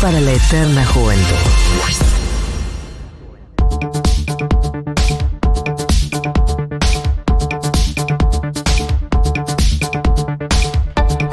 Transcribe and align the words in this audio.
para 0.00 0.20
la 0.20 0.32
eterna 0.32 0.84
juventud. 0.86 1.24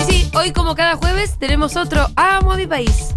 Sí, 0.08 0.32
hoy 0.34 0.52
como 0.52 0.76
cada 0.76 0.96
jueves 0.96 1.38
tenemos 1.38 1.76
otro 1.76 2.08
Amo 2.16 2.54
a 2.54 2.58
mi 2.58 2.66
país. 2.66 3.16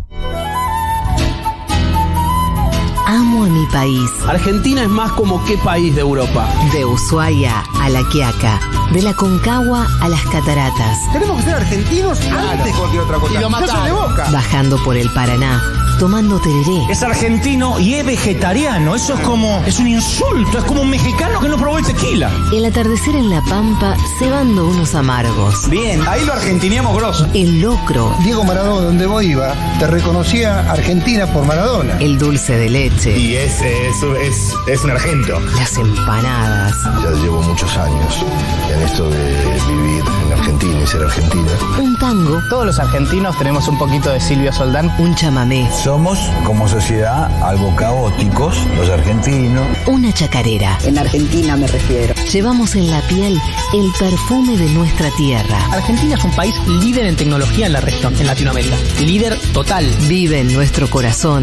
Amo 3.07 3.45
a 3.45 3.49
mi 3.49 3.66
país. 3.66 4.10
Argentina 4.27 4.83
es 4.83 4.88
más 4.88 5.12
como 5.12 5.43
qué 5.46 5.57
país 5.59 5.95
de 5.95 6.02
Europa. 6.02 6.46
De 6.73 6.85
Ushuaia 6.85 7.65
a 7.80 7.88
La 7.88 8.07
Quiaca. 8.09 8.77
De 8.92 9.02
la 9.02 9.15
Concagua 9.15 9.87
a 10.01 10.09
las 10.09 10.23
Cataratas. 10.23 10.98
Tenemos 11.12 11.37
que 11.37 11.42
ser 11.42 11.55
argentinos 11.56 12.20
antes 12.23 12.65
de 12.65 12.73
cualquier 12.73 13.02
otra 13.02 13.19
cosa. 13.19 13.34
Y 13.34 13.38
lo 13.38 13.51
de 13.84 13.92
boca. 13.92 14.30
Bajando 14.30 14.83
por 14.83 14.96
el 14.96 15.10
Paraná. 15.12 15.77
Tomando 15.98 16.38
tereré. 16.38 16.87
Es 16.91 17.02
argentino 17.02 17.80
y 17.80 17.95
es 17.95 18.07
vegetariano. 18.07 18.95
Eso 18.95 19.15
es 19.15 19.20
como. 19.20 19.62
Es 19.66 19.80
un 19.80 19.88
insulto. 19.88 20.59
Es 20.59 20.65
como 20.65 20.83
un 20.83 20.91
mexicano 20.91 21.41
que 21.41 21.48
no 21.48 21.57
probó 21.57 21.79
el 21.79 21.84
tequila. 21.84 22.30
El 22.52 22.65
atardecer 22.65 23.16
en 23.16 23.30
La 23.30 23.43
Pampa 23.43 23.96
cebando 24.21 24.69
unos 24.69 24.95
amargos. 24.95 25.69
Bien, 25.69 26.01
ahí 26.07 26.24
lo 26.24 26.35
argentineamos 26.35 26.96
grosso. 26.96 27.26
El 27.35 27.60
locro. 27.60 28.15
Diego 28.23 28.45
Maradona, 28.45 28.87
donde 28.87 29.07
vos 29.07 29.24
iba, 29.24 29.54
te 29.80 29.88
reconocía 29.88 30.60
Argentina 30.71 31.26
por 31.32 31.45
Maradona. 31.45 31.99
El 31.99 32.16
dulce 32.16 32.57
de 32.57 32.71
leche. 32.71 33.19
Y 33.19 33.35
es, 33.35 33.60
es, 33.60 34.02
es, 34.23 34.54
es 34.69 34.85
un 34.85 34.91
argento. 34.93 35.41
Las 35.57 35.76
empanadas. 35.79 36.76
Ya 37.02 37.10
llevo 37.23 37.43
muchos 37.43 37.76
años 37.76 38.24
en 38.73 38.82
esto 38.82 39.10
de 39.10 39.59
vivir 39.69 40.04
en 40.26 40.32
Argentina 40.32 40.80
y 40.80 40.87
ser 40.87 41.02
argentina. 41.02 41.51
Un 41.80 41.99
tango. 41.99 42.41
Todos 42.49 42.66
los 42.66 42.79
argentinos 42.79 43.37
tenemos 43.37 43.66
un 43.66 43.79
poquito 43.79 44.10
de 44.10 44.21
Silvio 44.21 44.52
Soldán. 44.52 44.95
Un 44.99 45.15
chamamé. 45.16 45.69
Somos, 45.89 46.19
como 46.45 46.69
sociedad, 46.69 47.43
algo 47.43 47.75
caóticos, 47.75 48.55
los 48.77 48.91
argentinos. 48.91 49.67
Una 49.87 50.13
chacarera. 50.13 50.77
En 50.85 50.99
Argentina 50.99 51.57
me 51.57 51.67
refiero. 51.67 52.15
Llevamos 52.31 52.77
en 52.77 52.91
la 52.91 53.01
piel 53.09 53.41
el 53.73 53.91
perfume 53.99 54.59
de 54.59 54.69
nuestra 54.75 55.11
tierra. 55.16 55.59
Argentina 55.73 56.16
es 56.16 56.25
un 56.25 56.33
país 56.33 56.55
líder 56.66 57.07
en 57.07 57.16
tecnología 57.16 57.65
en 57.65 57.73
la 57.73 57.81
región, 57.81 58.15
en 58.21 58.27
Latinoamérica. 58.27 58.77
Líder 59.01 59.39
total. 59.55 59.87
Vive 60.09 60.41
en 60.41 60.53
nuestro 60.53 60.91
corazón 60.91 61.43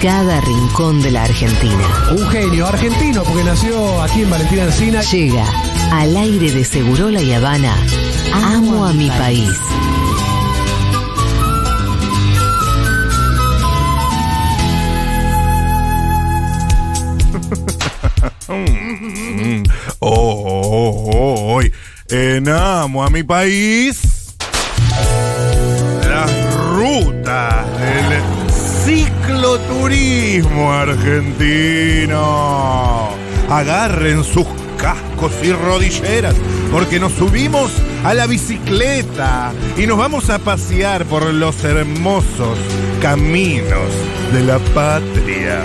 cada 0.00 0.40
rincón 0.40 1.02
de 1.02 1.10
la 1.10 1.24
Argentina. 1.24 1.86
Un 2.10 2.26
genio 2.28 2.66
argentino 2.66 3.22
porque 3.22 3.44
nació 3.44 4.00
aquí 4.00 4.22
en 4.22 4.30
Valentina 4.30 4.62
Encina. 4.62 5.02
Llega 5.02 5.44
al 5.92 6.16
aire 6.16 6.52
de 6.52 6.64
Segurola 6.64 7.20
y 7.20 7.34
Habana. 7.34 7.76
Amo 8.32 8.86
a 8.86 8.94
mi 8.94 9.10
país. 9.10 9.50
En 22.08 22.48
Amo 22.48 23.04
a 23.04 23.10
mi 23.10 23.22
país. 23.22 24.34
Las 26.08 26.30
rutas 26.76 27.66
del 27.78 28.22
cicloturismo 28.84 30.72
argentino. 30.72 32.18
Agarren 33.48 34.22
sus 34.24 34.46
cascos 34.76 35.32
y 35.42 35.52
rodilleras 35.52 36.34
porque 36.70 37.00
nos 37.00 37.12
subimos 37.12 37.72
a 38.04 38.12
la 38.14 38.26
bicicleta 38.26 39.52
y 39.76 39.86
nos 39.86 39.96
vamos 39.96 40.28
a 40.28 40.38
pasear 40.38 41.04
por 41.06 41.32
los 41.32 41.64
hermosos 41.64 42.58
caminos 43.00 43.90
de 44.32 44.42
la 44.42 44.58
patria. 44.58 45.62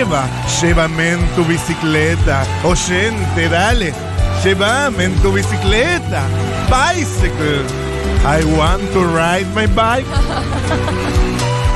Lleva, 0.00 0.28
llévame 0.60 1.12
en 1.12 1.20
tu 1.34 1.44
bicicleta. 1.44 2.42
Oyente, 2.64 3.48
dale, 3.48 3.92
llévame 4.42 5.04
en 5.04 5.14
tu 5.22 5.32
bicicleta. 5.32 6.22
Bicycle. 6.68 7.64
I 8.24 8.44
want 8.56 8.82
to 8.92 9.04
ride 9.04 9.46
my 9.54 9.66
bike. 9.66 10.06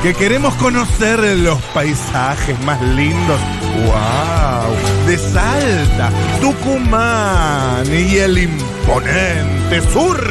Que 0.03 0.13
queremos 0.13 0.53
conocer 0.55 1.19
los 1.39 1.59
paisajes 1.73 2.59
más 2.61 2.79
lindos. 2.79 3.39
¡Wow! 3.87 5.07
De 5.07 5.17
Salta, 5.17 6.11
Tucumán 6.39 7.87
y 7.91 8.17
el 8.17 8.37
imponente 8.37 9.81
sur 9.91 10.21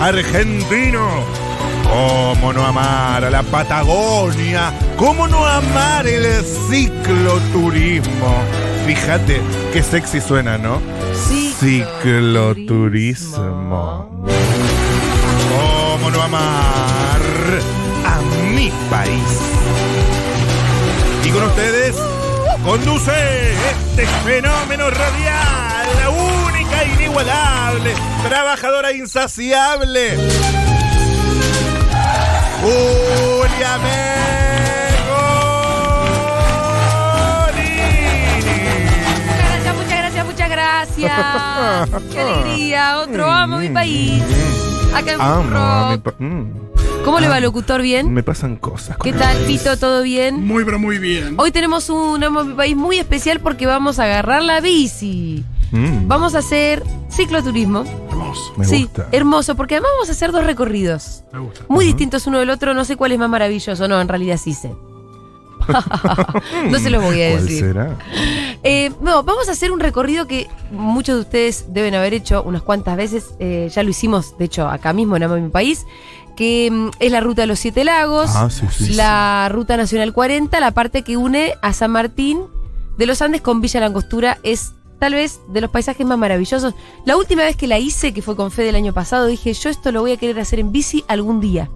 argentino. 0.00 1.24
¿Cómo 1.90 2.52
no 2.52 2.64
amar 2.64 3.24
a 3.24 3.30
la 3.30 3.42
Patagonia? 3.42 4.72
¿Cómo 4.96 5.26
no 5.26 5.44
amar 5.44 6.06
el 6.06 6.24
cicloturismo? 6.70 8.44
Fíjate 8.86 9.40
qué 9.72 9.82
sexy 9.82 10.20
suena, 10.20 10.56
¿no? 10.56 10.80
Cicloturismo. 11.58 14.08
¿Cómo 15.50 16.10
no 16.10 16.22
amar 16.22 17.20
a 18.06 18.20
mi 18.52 18.70
país? 18.88 19.40
Y 21.24 21.30
con 21.30 21.42
ustedes 21.42 21.96
conduce 22.64 23.10
este 23.70 24.06
fenómeno 24.24 24.90
radial, 24.90 25.88
la 25.98 26.10
única, 26.10 26.84
inigualable, 26.84 27.94
trabajadora 28.28 28.92
insaciable. 28.92 30.16
Muchas 39.26 39.38
gracias, 39.38 39.76
muchas 39.76 39.98
gracias, 39.98 40.26
muchas 40.26 40.50
gracias. 40.50 42.02
Qué 42.12 42.20
alegría. 42.20 42.98
Otro 42.98 43.30
amo 43.30 43.56
a 43.56 43.60
mi 43.60 43.68
país. 43.68 44.22
Acá 44.94 45.12
en 45.12 45.20
Amo 45.20 45.56
a 45.56 45.90
mi 45.90 45.96
Rock. 45.96 46.02
pa- 46.02 46.14
mm. 46.24 46.52
¿Cómo 47.04 47.20
le 47.20 47.28
va, 47.28 47.40
locutor? 47.40 47.80
¿Bien? 47.80 48.12
Me 48.12 48.22
pasan 48.22 48.56
cosas. 48.56 48.96
con 48.98 49.04
¿Qué 49.04 49.10
el 49.10 49.18
tal, 49.18 49.36
país. 49.38 49.60
Pito? 49.60 49.76
¿Todo 49.78 50.02
bien? 50.02 50.44
Muy, 50.46 50.64
pero 50.64 50.78
muy 50.78 50.98
bien. 50.98 51.34
Hoy 51.38 51.50
tenemos 51.50 51.88
un 51.88 52.22
amo 52.22 52.40
a 52.40 52.44
mi 52.44 52.54
país 52.54 52.76
muy 52.76 52.98
especial 52.98 53.40
porque 53.40 53.66
vamos 53.66 53.98
a 53.98 54.04
agarrar 54.04 54.42
la 54.42 54.60
bici. 54.60 55.44
Mm, 55.72 56.08
Vamos 56.08 56.34
a 56.34 56.38
hacer 56.38 56.82
cicloturismo. 57.10 57.84
Hermoso. 58.10 58.52
me 58.56 58.64
sí, 58.64 58.82
gusta. 58.84 59.08
hermoso, 59.12 59.54
porque 59.56 59.74
además 59.76 59.90
vamos 59.96 60.08
a 60.08 60.12
hacer 60.12 60.32
dos 60.32 60.44
recorridos. 60.44 61.22
Me 61.32 61.38
gusta. 61.40 61.64
Muy 61.68 61.84
distintos 61.84 62.26
uno 62.26 62.38
del 62.38 62.50
otro, 62.50 62.74
no 62.74 62.84
sé 62.84 62.96
cuál 62.96 63.12
es 63.12 63.18
más 63.18 63.28
maravilloso, 63.30 63.86
no, 63.88 64.00
en 64.00 64.08
realidad 64.08 64.36
sí 64.36 64.54
sé. 64.54 64.72
no 66.70 66.78
se 66.78 66.90
los 66.90 67.02
voy 67.02 67.22
a 67.22 67.30
¿Cuál 67.32 67.42
decir. 67.46 67.60
será? 67.60 67.96
Eh, 68.62 68.90
no, 69.00 69.22
vamos 69.22 69.48
a 69.48 69.52
hacer 69.52 69.70
un 69.72 69.80
recorrido 69.80 70.26
que 70.26 70.48
muchos 70.72 71.16
de 71.16 71.20
ustedes 71.22 71.66
deben 71.68 71.94
haber 71.94 72.14
hecho 72.14 72.42
unas 72.42 72.62
cuantas 72.62 72.96
veces. 72.96 73.30
eh, 73.38 73.70
ya 73.72 73.82
lo 73.82 73.90
hicimos, 73.90 74.36
de 74.38 74.46
hecho, 74.46 74.66
acá 74.68 74.92
mismo 74.92 75.16
en 75.16 75.22
Amo 75.24 75.36
mi 75.36 75.48
país. 75.50 75.86
Que 76.36 76.70
mm, 76.70 76.90
es 76.98 77.12
la 77.12 77.20
ruta 77.20 77.42
de 77.42 77.46
los 77.46 77.58
Siete 77.58 77.84
Lagos, 77.84 78.30
Ah, 78.34 78.48
sí, 78.50 78.66
sí, 78.70 78.94
la 78.94 79.48
ruta 79.50 79.76
nacional 79.76 80.12
40, 80.12 80.58
la 80.60 80.70
parte 80.72 81.02
que 81.02 81.16
une 81.16 81.54
a 81.62 81.72
San 81.72 81.90
Martín 81.92 82.40
de 82.96 83.06
los 83.06 83.20
Andes 83.22 83.40
con 83.42 83.60
Villa 83.60 83.80
Langostura 83.80 84.38
es 84.42 84.72
tal 85.00 85.14
vez 85.14 85.40
de 85.48 85.60
los 85.60 85.70
paisajes 85.70 86.06
más 86.06 86.18
maravillosos. 86.18 86.74
La 87.04 87.16
última 87.16 87.42
vez 87.42 87.56
que 87.56 87.66
la 87.66 87.78
hice, 87.80 88.12
que 88.14 88.22
fue 88.22 88.36
con 88.36 88.52
Fede 88.52 88.68
el 88.68 88.76
año 88.76 88.92
pasado, 88.94 89.26
dije, 89.26 89.52
yo 89.52 89.68
esto 89.70 89.90
lo 89.90 90.02
voy 90.02 90.12
a 90.12 90.16
querer 90.16 90.38
hacer 90.38 90.60
en 90.60 90.70
bici 90.70 91.04
algún 91.08 91.40
día. 91.40 91.68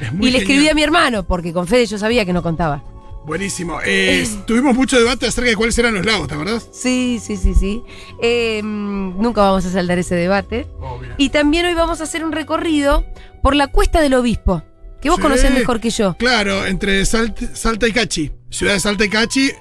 Es 0.00 0.12
muy 0.12 0.28
Y 0.28 0.30
le 0.32 0.38
escribí 0.38 0.68
a 0.68 0.74
mi 0.74 0.82
hermano, 0.82 1.22
porque 1.24 1.52
con 1.52 1.66
Fede 1.66 1.86
yo 1.86 1.96
sabía 1.98 2.26
que 2.26 2.32
no 2.34 2.42
contaba. 2.42 2.82
Buenísimo. 3.24 3.78
Eh, 3.86 4.26
tuvimos 4.46 4.74
mucho 4.74 4.98
debate 4.98 5.26
acerca 5.26 5.48
de 5.50 5.56
cuáles 5.56 5.78
eran 5.78 5.94
los 5.94 6.04
lagos, 6.04 6.28
¿te 6.28 6.34
acordás? 6.34 6.68
Sí, 6.72 7.20
sí, 7.24 7.36
sí, 7.38 7.54
sí. 7.54 7.82
Eh, 8.20 8.60
nunca 8.62 9.40
vamos 9.42 9.64
a 9.64 9.70
saldar 9.70 9.98
ese 9.98 10.14
debate. 10.14 10.66
Obvio. 10.80 11.14
Y 11.16 11.30
también 11.30 11.64
hoy 11.64 11.74
vamos 11.74 12.00
a 12.00 12.04
hacer 12.04 12.24
un 12.24 12.32
recorrido 12.32 13.04
por 13.42 13.54
la 13.56 13.68
Cuesta 13.68 14.00
del 14.02 14.14
Obispo, 14.14 14.62
que 15.00 15.08
vos 15.10 15.16
Sí. 15.16 15.22
conocés 15.22 15.52
mejor 15.54 15.80
que 15.80 15.90
yo. 15.90 16.16
Claro, 16.18 16.66
entre 16.66 17.02
Salt- 17.06 17.54
Salta 17.54 17.86
y 17.88 17.92
Cachi. 17.92 18.32
Ciudad 18.50 18.74
de 18.74 18.80
Salta 18.80 19.04
y 19.04 19.08
Cachi. 19.08 19.52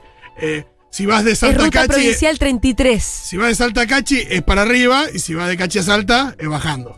eh, 0.42 0.66
si 0.94 1.08
vas 1.08 1.26
de 1.26 1.32
Es 1.32 1.40
Salta 1.40 1.66
a 1.66 1.72
Cachi. 1.72 1.88
provincial 1.88 2.38
33. 2.38 3.04
Si 3.04 3.36
vas 3.36 3.48
de 3.48 3.56
Salta 3.56 3.82
a 3.82 3.88
Cachi 3.88 4.28
es 4.30 4.44
para 4.44 4.62
arriba 4.62 5.06
y 5.12 5.18
si 5.18 5.34
vas 5.34 5.48
de 5.48 5.58
Cachi 5.58 5.80
a 5.80 5.84
Salta 5.84 6.36
es 6.38 6.48
bajando. 6.48 6.96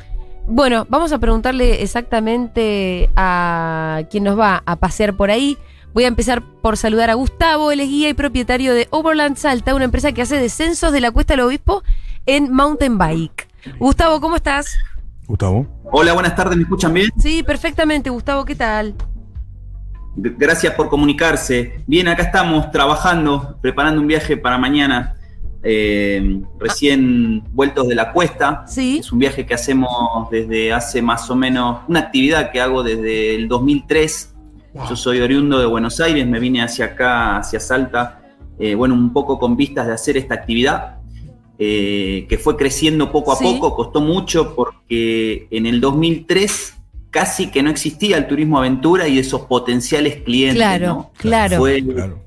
Bueno, 0.48 0.86
vamos 0.90 1.14
a 1.14 1.20
preguntarle 1.20 1.82
exactamente 1.82 3.10
a 3.16 4.02
quien 4.12 4.26
nos 4.26 4.38
va 4.38 4.64
a 4.66 4.76
pasear 4.76 5.16
por 5.16 5.32
ahí. 5.32 5.58
Voy 5.94 6.04
a 6.04 6.08
empezar 6.08 6.44
por 6.62 6.76
saludar 6.76 7.10
a 7.10 7.14
Gustavo, 7.14 7.72
él 7.72 7.80
es 7.80 7.88
guía 7.88 8.10
y 8.10 8.14
propietario 8.14 8.74
de 8.74 8.90
Overland 8.90 9.38
Salta, 9.38 9.74
una 9.74 9.86
empresa 9.86 10.12
que 10.12 10.22
hace 10.22 10.38
descensos 10.40 10.92
de 10.92 11.00
la 11.00 11.12
Cuesta 11.12 11.34
del 11.36 11.46
Obispo 11.46 11.82
en 12.26 12.52
mountain 12.52 12.98
bike. 12.98 13.48
Gustavo, 13.80 14.20
¿cómo 14.20 14.36
estás? 14.36 14.76
Gustavo. 15.26 15.68
Hola, 15.86 16.12
buenas 16.12 16.36
tardes, 16.36 16.58
¿me 16.58 16.64
escuchan 16.64 16.94
bien? 16.94 17.10
Sí, 17.18 17.44
perfectamente, 17.44 18.10
Gustavo, 18.10 18.44
¿qué 18.44 18.56
tal? 18.56 18.94
Gracias 20.16 20.74
por 20.76 20.88
comunicarse. 20.90 21.82
Bien, 21.88 22.08
acá 22.08 22.24
estamos 22.24 22.72
trabajando, 22.72 23.58
preparando 23.62 24.00
un 24.02 24.08
viaje 24.08 24.38
para 24.38 24.58
mañana. 24.58 25.12
eh, 25.68 26.42
recién 26.60 27.42
vueltos 27.52 27.88
de 27.88 27.96
la 27.96 28.12
cuesta. 28.14 28.66
Sí. 28.68 29.00
Es 29.00 29.12
un 29.12 29.18
viaje 29.18 29.48
que 29.48 29.56
hacemos 29.56 30.30
desde 30.30 30.72
hace 30.72 31.02
más 31.02 31.28
o 31.32 31.36
menos, 31.36 31.80
una 31.88 32.02
actividad 32.02 32.52
que 32.52 32.62
hago 32.62 32.84
desde 32.84 33.34
el 33.34 33.48
2003. 33.48 34.36
Yo 34.88 34.96
soy 34.96 35.22
oriundo 35.22 35.58
de 35.58 35.66
Buenos 35.66 36.00
Aires, 36.00 36.28
me 36.28 36.40
vine 36.40 36.62
hacia 36.62 36.86
acá, 36.86 37.38
hacia 37.38 37.60
Salta, 37.60 38.22
eh, 38.60 38.76
bueno, 38.76 38.94
un 38.94 39.12
poco 39.12 39.40
con 39.40 39.58
vistas 39.58 39.88
de 39.88 39.94
hacer 39.94 40.18
esta 40.18 40.36
actividad, 40.36 40.98
eh, 41.58 42.28
que 42.30 42.38
fue 42.38 42.56
creciendo 42.58 43.12
poco 43.12 43.32
a 43.34 43.36
Sí. 43.38 43.46
poco, 43.46 43.76
costó 43.76 44.02
mucho 44.02 44.54
porque 44.54 45.48
en 45.50 45.66
el 45.66 45.82
2003 45.82 46.76
casi 47.16 47.50
que 47.50 47.64
no 47.64 47.70
existía 47.70 48.18
el 48.18 48.28
turismo 48.28 48.58
aventura 48.58 49.08
y 49.08 49.18
esos 49.20 49.44
potenciales 49.46 50.18
clientes. 50.18 50.58
Claro, 50.58 50.88
¿no? 50.88 51.12
claro. 51.18 51.58
Fue- 51.60 51.82
Claro. 51.82 52.20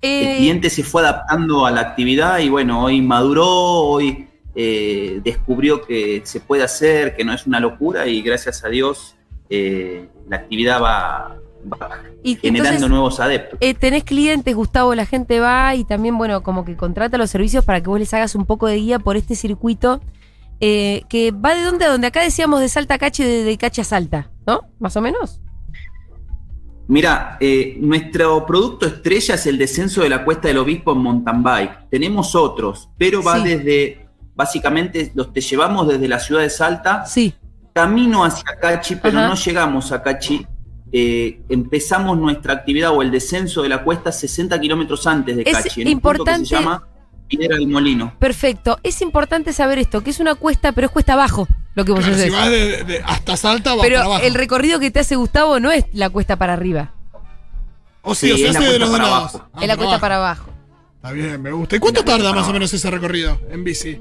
Eh, 0.00 0.30
el 0.32 0.36
cliente 0.38 0.70
se 0.70 0.82
fue 0.82 1.02
adaptando 1.02 1.66
a 1.66 1.70
la 1.70 1.82
actividad 1.82 2.38
y 2.38 2.48
bueno, 2.48 2.82
hoy 2.82 3.02
maduró, 3.02 3.46
hoy 3.46 4.26
eh, 4.54 5.20
descubrió 5.22 5.82
que 5.82 6.22
se 6.24 6.40
puede 6.40 6.62
hacer, 6.64 7.14
que 7.14 7.24
no 7.24 7.34
es 7.34 7.46
una 7.46 7.60
locura 7.60 8.06
y 8.06 8.22
gracias 8.22 8.64
a 8.64 8.68
Dios 8.68 9.16
eh, 9.50 10.08
la 10.30 10.36
actividad 10.38 10.80
va, 10.82 11.36
va 11.70 11.90
y 12.24 12.36
generando 12.36 12.68
entonces, 12.70 12.88
nuevos 12.90 13.20
adeptos. 13.20 13.58
eh, 13.60 13.74
tenés 13.74 14.02
clientes, 14.04 14.56
Gustavo, 14.56 14.94
la 14.94 15.04
gente 15.04 15.40
va 15.40 15.74
y 15.74 15.84
también, 15.84 16.16
bueno, 16.16 16.42
como 16.42 16.64
que 16.64 16.74
contrata 16.74 17.18
los 17.18 17.28
servicios 17.30 17.64
para 17.66 17.82
que 17.82 17.88
vos 17.90 18.00
les 18.00 18.12
hagas 18.14 18.34
un 18.34 18.46
poco 18.46 18.66
de 18.66 18.76
guía 18.76 18.98
por 18.98 19.16
este 19.18 19.34
circuito 19.34 20.00
eh, 20.60 21.02
que 21.08 21.30
va 21.32 21.54
de 21.54 21.62
dónde 21.62 21.84
a 21.84 21.90
dónde. 21.90 22.06
Acá 22.06 22.22
decíamos 22.22 22.60
de 22.60 22.68
Salta 22.68 22.94
a 22.94 22.98
Cachi, 22.98 23.22
de, 23.24 23.44
de 23.44 23.58
Cachi 23.58 23.80
a 23.80 23.84
Salta, 23.84 24.30
¿no? 24.46 24.62
Más 24.78 24.96
o 24.96 25.00
menos. 25.00 25.40
Mira, 26.88 27.36
eh, 27.40 27.76
nuestro 27.80 28.44
producto 28.44 28.86
estrella 28.86 29.36
es 29.36 29.46
el 29.46 29.56
descenso 29.56 30.02
de 30.02 30.08
la 30.10 30.24
Cuesta 30.24 30.48
del 30.48 30.58
Obispo 30.58 30.92
en 30.92 30.98
mountain 30.98 31.42
bike. 31.42 31.88
Tenemos 31.90 32.34
otros, 32.34 32.90
pero 32.98 33.22
va 33.22 33.36
Sí. 33.38 33.44
desde, 33.44 34.06
básicamente, 34.34 35.10
los 35.14 35.32
te 35.32 35.40
llevamos 35.40 35.88
desde 35.88 36.08
la 36.08 36.18
ciudad 36.18 36.42
de 36.42 36.50
Salta 36.50 37.06
Sí. 37.06 37.34
camino 37.72 38.24
hacia 38.24 38.44
Cachi, 38.60 38.96
pero 38.96 39.18
Ajá. 39.18 39.28
no 39.28 39.34
llegamos 39.36 39.90
a 39.92 40.02
Cachi. 40.02 40.46
Eh, 40.94 41.40
empezamos 41.48 42.18
nuestra 42.18 42.52
actividad 42.52 42.90
o 42.90 43.00
el 43.00 43.10
descenso 43.10 43.62
de 43.62 43.70
la 43.70 43.82
cuesta 43.82 44.12
60 44.12 44.60
kilómetros 44.60 45.06
antes 45.06 45.36
de 45.36 45.42
Es 45.46 45.56
Cachi, 45.56 45.80
en 45.82 45.88
un 45.88 46.00
punto 46.00 46.24
que 46.24 46.30
importante- 46.32 46.46
se 46.48 46.54
llama 46.56 46.86
Piedra 47.36 47.56
del 47.56 47.68
Molino. 47.68 48.12
Perfecto. 48.18 48.78
Es 48.82 49.00
importante 49.02 49.52
saber 49.52 49.78
esto, 49.78 50.02
que 50.02 50.10
es 50.10 50.20
una 50.20 50.34
cuesta, 50.34 50.72
pero 50.72 50.86
es 50.86 50.92
cuesta 50.92 51.12
abajo 51.14 51.48
lo 51.74 51.84
que 51.84 51.92
vos 51.92 52.00
Claro, 52.00 52.14
si 52.16 52.22
haces. 52.24 52.32
vas 52.32 52.50
de- 52.50 52.84
de- 52.84 53.02
hasta 53.04 53.36
Salta, 53.36 53.70
vas 53.70 53.78
para 53.78 53.88
Pero 53.88 54.02
abajo. 54.02 54.22
el 54.24 54.34
recorrido 54.34 54.78
que 54.78 54.90
te 54.90 55.00
hace 55.00 55.16
Gustavo 55.16 55.58
no 55.60 55.70
es 55.72 55.84
la 55.92 56.10
cuesta 56.10 56.36
para 56.36 56.52
arriba, 56.52 56.92
o 58.02 58.14
sí, 58.14 58.26
Sí, 58.26 58.32
o 58.32 58.36
se 58.36 58.42
es 58.46 58.52
de 58.52 58.58
cuesta 58.58 58.78
los 58.78 58.88
dos 58.90 58.98
para 58.98 59.10
lados. 59.10 59.34
abajo. 59.34 59.50
Ah, 59.54 59.58
es 59.62 59.68
la 59.68 59.76
cuesta 59.76 59.88
abajo. 59.94 60.00
para 60.00 60.16
abajo. 60.16 60.50
Está 60.96 61.12
bien, 61.12 61.42
me 61.42 61.50
gusta. 61.52 61.76
¿Y 61.76 61.78
cuánto 61.78 62.04
tarda 62.04 62.32
más 62.32 62.46
o 62.48 62.52
menos 62.52 62.72
ese 62.72 62.90
recorrido 62.90 63.40
en 63.50 63.64
bici? 63.64 64.00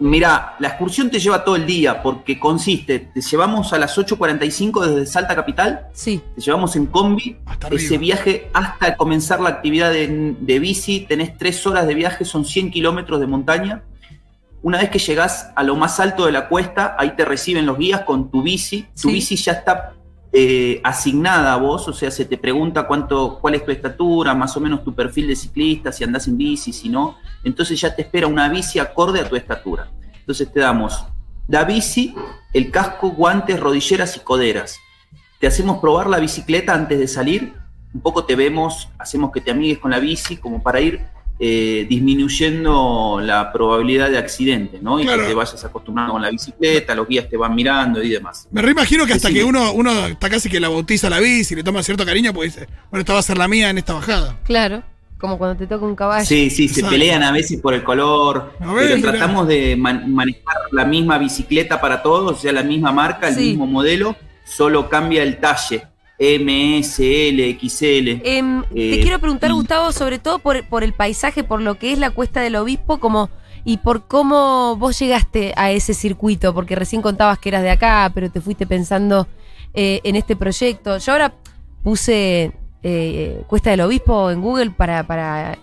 Mira, 0.00 0.56
la 0.58 0.68
excursión 0.68 1.08
te 1.08 1.20
lleva 1.20 1.44
todo 1.44 1.54
el 1.56 1.66
día 1.66 2.02
porque 2.02 2.38
consiste, 2.38 2.98
te 2.98 3.20
llevamos 3.20 3.72
a 3.72 3.78
las 3.78 3.96
8.45 3.96 4.84
desde 4.86 5.06
Salta 5.06 5.36
Capital, 5.36 5.86
Sí. 5.92 6.20
te 6.34 6.40
llevamos 6.40 6.74
en 6.74 6.86
combi, 6.86 7.36
Hasta 7.46 7.68
ese 7.68 7.86
arriba. 7.94 8.00
viaje 8.00 8.50
hasta 8.52 8.96
comenzar 8.96 9.40
la 9.40 9.50
actividad 9.50 9.90
de, 9.92 10.34
de 10.38 10.58
bici, 10.58 11.00
tenés 11.08 11.38
tres 11.38 11.64
horas 11.66 11.86
de 11.86 11.94
viaje, 11.94 12.24
son 12.24 12.44
100 12.44 12.70
kilómetros 12.72 13.20
de 13.20 13.26
montaña. 13.28 13.82
Una 14.62 14.78
vez 14.78 14.90
que 14.90 14.98
llegás 14.98 15.50
a 15.54 15.62
lo 15.62 15.76
más 15.76 16.00
alto 16.00 16.26
de 16.26 16.32
la 16.32 16.48
cuesta, 16.48 16.96
ahí 16.98 17.10
te 17.16 17.24
reciben 17.24 17.64
los 17.66 17.78
guías 17.78 18.00
con 18.00 18.30
tu 18.30 18.42
bici. 18.42 18.82
Tu 19.00 19.08
Sí. 19.08 19.12
bici 19.12 19.36
ya 19.36 19.52
está 19.52 19.92
eh, 20.36 20.80
asignada 20.82 21.54
a 21.54 21.56
vos, 21.58 21.86
o 21.86 21.92
sea, 21.92 22.10
se 22.10 22.24
te 22.24 22.36
pregunta 22.36 22.88
cuánto, 22.88 23.38
cuál 23.40 23.54
es 23.54 23.64
tu 23.64 23.70
estatura, 23.70 24.34
más 24.34 24.56
o 24.56 24.60
menos 24.60 24.82
tu 24.82 24.92
perfil 24.92 25.28
de 25.28 25.36
ciclista, 25.36 25.92
si 25.92 26.02
andás 26.02 26.26
en 26.26 26.36
bici, 26.36 26.72
si 26.72 26.88
no. 26.88 27.18
Entonces 27.44 27.80
ya 27.80 27.94
te 27.94 28.02
espera 28.02 28.26
una 28.26 28.48
bici 28.48 28.80
acorde 28.80 29.20
a 29.20 29.28
tu 29.28 29.36
estatura. 29.36 29.92
Entonces 30.18 30.52
te 30.52 30.58
damos 30.58 31.04
la 31.46 31.62
bici, 31.62 32.16
el 32.52 32.72
casco, 32.72 33.10
guantes, 33.10 33.60
rodilleras 33.60 34.16
y 34.16 34.20
coderas. 34.20 34.76
Te 35.38 35.46
hacemos 35.46 35.78
probar 35.78 36.08
la 36.08 36.18
bicicleta 36.18 36.74
antes 36.74 36.98
de 36.98 37.06
salir. 37.06 37.54
Un 37.94 38.00
poco 38.00 38.24
te 38.24 38.34
vemos, 38.34 38.88
hacemos 38.98 39.30
que 39.30 39.40
te 39.40 39.52
amigues 39.52 39.78
con 39.78 39.92
la 39.92 40.00
bici, 40.00 40.36
como 40.36 40.64
para 40.64 40.80
ir 40.80 41.00
eh, 41.38 41.86
disminuyendo 41.88 43.20
la 43.22 43.52
probabilidad 43.52 44.10
de 44.10 44.18
accidente, 44.18 44.78
¿no? 44.80 45.00
Y 45.00 45.04
Claro. 45.04 45.22
que 45.22 45.28
te 45.28 45.34
vayas 45.34 45.64
acostumbrando 45.64 46.12
con 46.12 46.22
la 46.22 46.30
bicicleta, 46.30 46.94
los 46.94 47.08
guías 47.08 47.28
te 47.28 47.36
van 47.36 47.54
mirando 47.54 48.02
y 48.02 48.08
demás. 48.08 48.48
Me 48.52 48.62
reimagino 48.62 49.04
que 49.06 49.14
hasta 49.14 49.28
Decime. 49.28 49.40
que 49.44 49.48
uno, 49.48 49.72
uno 49.72 50.06
está 50.06 50.30
casi 50.30 50.48
que 50.48 50.60
la 50.60 50.68
bautiza 50.68 51.10
la 51.10 51.20
bici, 51.20 51.54
le 51.54 51.62
toma 51.64 51.82
cierto 51.82 52.04
cariño, 52.06 52.32
pues 52.32 52.54
dice, 52.54 52.68
bueno, 52.90 53.00
esta 53.00 53.12
va 53.14 53.18
a 53.18 53.22
ser 53.22 53.38
la 53.38 53.48
mía 53.48 53.70
en 53.70 53.78
esta 53.78 53.94
bajada. 53.94 54.38
Claro. 54.44 54.82
Como 55.18 55.38
cuando 55.38 55.56
te 55.56 55.66
toca 55.66 55.86
un 55.86 55.96
caballo. 55.96 56.24
Sí, 56.26 56.50
sí, 56.50 56.68
se 56.68 56.84
pelean 56.84 57.22
a 57.22 57.32
veces 57.32 57.58
por 57.60 57.72
el 57.72 57.82
color, 57.82 58.52
A 58.60 58.72
ver, 58.74 58.84
pero 58.84 58.96
mira. 58.96 59.10
tratamos 59.12 59.48
de 59.48 59.74
man- 59.74 60.12
manejar 60.12 60.54
la 60.70 60.84
misma 60.84 61.16
bicicleta 61.18 61.80
para 61.80 62.02
todos, 62.02 62.32
o 62.32 62.40
sea, 62.40 62.52
la 62.52 62.62
misma 62.62 62.92
marca, 62.92 63.28
el 63.28 63.34
Sí. 63.34 63.40
mismo 63.50 63.66
modelo, 63.66 64.16
solo 64.44 64.88
cambia 64.90 65.22
el 65.22 65.38
talle, 65.38 65.82
M, 66.18 66.78
S, 66.78 67.28
L, 67.28 67.58
XL. 67.60 68.20
Em, 68.24 68.62
te 68.64 68.94
Eh, 68.98 69.00
quiero 69.02 69.18
preguntar, 69.18 69.52
Gustavo, 69.52 69.92
sobre 69.92 70.18
todo 70.18 70.38
por, 70.38 70.64
por 70.68 70.84
el 70.84 70.92
paisaje, 70.92 71.42
por 71.44 71.60
lo 71.60 71.76
que 71.76 71.92
es 71.92 71.98
la 71.98 72.10
Cuesta 72.10 72.40
del 72.40 72.56
Obispo, 72.56 72.98
como 72.98 73.30
y 73.64 73.78
por 73.78 74.06
cómo 74.06 74.76
vos 74.76 74.98
llegaste 74.98 75.54
a 75.56 75.70
ese 75.72 75.94
circuito, 75.94 76.52
porque 76.54 76.76
recién 76.76 77.00
contabas 77.02 77.38
que 77.38 77.48
eras 77.48 77.62
de 77.62 77.70
acá, 77.70 78.10
pero 78.14 78.30
te 78.30 78.40
fuiste 78.42 78.66
pensando 78.66 79.26
eh, 79.72 80.00
en 80.04 80.16
este 80.16 80.36
proyecto. 80.36 80.98
Yo 80.98 81.12
ahora 81.12 81.34
puse 81.82 82.52
eh, 82.82 83.42
Cuesta 83.46 83.70
del 83.70 83.80
Obispo 83.80 84.30
en 84.30 84.42
Google 84.42 84.70
para, 84.70 85.06
para 85.06 85.58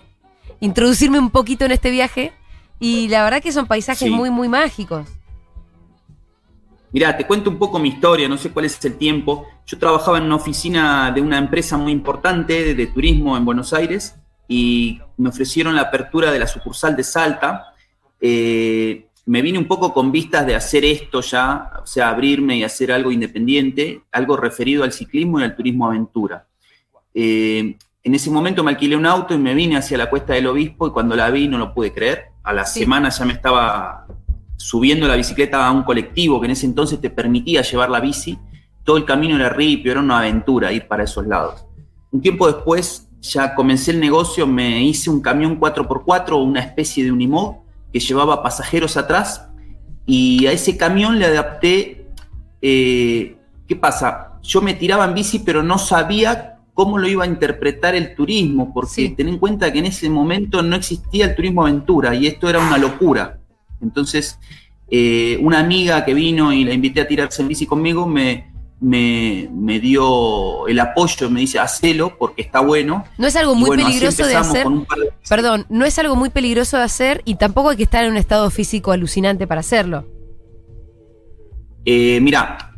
introducirme 0.60 1.18
un 1.18 1.30
poquito 1.30 1.64
en 1.64 1.70
este 1.72 1.90
viaje 1.90 2.32
y 2.80 3.08
la 3.08 3.22
verdad 3.24 3.40
que 3.40 3.52
son 3.52 3.66
paisajes 3.66 4.08
Sí. 4.08 4.10
muy, 4.10 4.30
muy 4.30 4.48
mágicos. 4.48 5.06
Mirá, 6.92 7.16
te 7.16 7.26
cuento 7.26 7.48
un 7.48 7.58
poco 7.58 7.78
mi 7.78 7.88
historia, 7.88 8.28
no 8.28 8.36
sé 8.36 8.50
cuál 8.50 8.66
es 8.66 8.84
el 8.84 8.98
tiempo. 8.98 9.46
Yo 9.66 9.78
trabajaba 9.78 10.18
en 10.18 10.24
una 10.24 10.36
oficina 10.36 11.10
de 11.10 11.20
una 11.22 11.38
empresa 11.38 11.78
muy 11.78 11.90
importante 11.92 12.64
de, 12.64 12.74
de 12.74 12.86
turismo 12.88 13.36
en 13.36 13.44
Buenos 13.44 13.72
Aires 13.72 14.14
y 14.46 15.00
me 15.16 15.30
ofrecieron 15.30 15.74
la 15.74 15.82
apertura 15.82 16.30
de 16.30 16.38
la 16.38 16.46
sucursal 16.46 16.94
de 16.94 17.02
Salta. 17.04 17.72
Eh, 18.20 19.06
me 19.24 19.40
vine 19.40 19.58
un 19.58 19.66
poco 19.66 19.94
con 19.94 20.12
vistas 20.12 20.44
de 20.46 20.54
hacer 20.54 20.84
esto 20.84 21.20
ya, 21.22 21.70
o 21.82 21.86
sea, 21.86 22.10
abrirme 22.10 22.56
y 22.58 22.64
hacer 22.64 22.92
algo 22.92 23.10
independiente, 23.10 24.02
algo 24.12 24.36
referido 24.36 24.84
al 24.84 24.92
ciclismo 24.92 25.40
y 25.40 25.44
al 25.44 25.56
turismo 25.56 25.86
aventura. 25.86 26.44
Eh, 27.14 27.76
en 28.04 28.14
ese 28.14 28.30
momento 28.30 28.64
me 28.64 28.72
alquilé 28.72 28.96
un 28.96 29.06
auto 29.06 29.32
y 29.32 29.38
me 29.38 29.54
vine 29.54 29.76
hacia 29.76 29.96
la 29.96 30.10
Cuesta 30.10 30.34
del 30.34 30.48
Obispo 30.48 30.88
y 30.88 30.90
cuando 30.90 31.14
la 31.14 31.30
vi 31.30 31.46
no 31.48 31.56
lo 31.56 31.72
pude 31.72 31.92
creer. 31.92 32.26
A 32.42 32.52
la 32.52 32.64
Sí. 32.66 32.80
semana 32.80 33.08
ya 33.10 33.24
me 33.24 33.32
estaba 33.32 34.06
subiendo 34.62 35.08
la 35.08 35.16
bicicleta 35.16 35.66
a 35.66 35.72
un 35.72 35.82
colectivo 35.82 36.40
que 36.40 36.46
en 36.46 36.52
ese 36.52 36.66
entonces 36.66 37.00
te 37.00 37.10
permitía 37.10 37.62
llevar 37.62 37.90
la 37.90 37.98
bici. 37.98 38.38
Todo 38.84 38.96
el 38.96 39.04
camino 39.04 39.34
era 39.34 39.48
ripio, 39.48 39.90
era 39.90 40.00
una 40.00 40.20
aventura 40.20 40.72
ir 40.72 40.86
para 40.86 41.02
esos 41.02 41.26
lados. 41.26 41.66
Un 42.12 42.20
tiempo 42.20 42.46
después 42.46 43.08
ya 43.20 43.54
comencé 43.56 43.90
el 43.90 43.98
negocio, 43.98 44.46
me 44.46 44.84
hice 44.84 45.10
un 45.10 45.20
camión 45.20 45.58
4x4, 45.58 46.40
una 46.40 46.60
especie 46.60 47.04
de 47.04 47.10
unimog 47.10 47.56
que 47.92 47.98
llevaba 47.98 48.42
pasajeros 48.42 48.96
atrás 48.96 49.48
y 50.06 50.46
a 50.46 50.52
ese 50.52 50.76
camión 50.76 51.18
le 51.18 51.26
adapté, 51.26 52.06
eh, 52.60 53.36
¿qué 53.66 53.76
pasa? 53.76 54.38
Yo 54.42 54.62
me 54.62 54.74
tiraba 54.74 55.04
en 55.06 55.14
bici 55.14 55.40
pero 55.40 55.62
no 55.64 55.78
sabía 55.78 56.60
cómo 56.72 56.98
lo 56.98 57.08
iba 57.08 57.24
a 57.24 57.26
interpretar 57.26 57.96
el 57.96 58.14
turismo, 58.14 58.72
porque 58.72 58.90
Sí. 58.92 59.08
ten 59.10 59.28
en 59.28 59.38
cuenta 59.38 59.72
que 59.72 59.80
en 59.80 59.86
ese 59.86 60.08
momento 60.08 60.62
no 60.62 60.76
existía 60.76 61.26
el 61.26 61.34
turismo 61.34 61.62
aventura 61.62 62.14
y 62.14 62.28
esto 62.28 62.48
era 62.48 62.60
una 62.60 62.78
locura. 62.78 63.38
Entonces, 63.82 64.38
eh, 64.90 65.38
una 65.42 65.58
amiga 65.60 66.04
que 66.04 66.14
vino 66.14 66.52
y 66.52 66.64
la 66.64 66.72
invité 66.74 67.00
a 67.00 67.08
tirarse 67.08 67.42
en 67.42 67.48
bici 67.48 67.66
conmigo 67.66 68.06
me, 68.06 68.52
me, 68.80 69.48
me 69.52 69.80
dio 69.80 70.66
el 70.68 70.78
apoyo, 70.80 71.30
me 71.30 71.40
dice, 71.40 71.58
hacelo 71.58 72.16
porque 72.18 72.42
está 72.42 72.60
bueno. 72.60 73.04
No 73.18 73.26
es 73.26 73.36
algo 73.36 73.54
muy 73.54 73.68
bueno, 73.68 73.84
peligroso 73.86 74.26
de 74.26 74.36
hacer. 74.36 74.66
de- 74.66 75.12
Perdón, 75.28 75.66
no 75.68 75.84
es 75.84 75.98
algo 75.98 76.16
muy 76.16 76.30
peligroso 76.30 76.76
de 76.76 76.82
hacer 76.84 77.22
y 77.24 77.36
tampoco 77.36 77.70
hay 77.70 77.76
que 77.76 77.82
estar 77.84 78.04
en 78.04 78.10
un 78.12 78.16
estado 78.16 78.50
físico 78.50 78.92
alucinante 78.92 79.46
para 79.46 79.60
hacerlo. 79.60 80.06
Eh, 81.84 82.20
mira, 82.20 82.70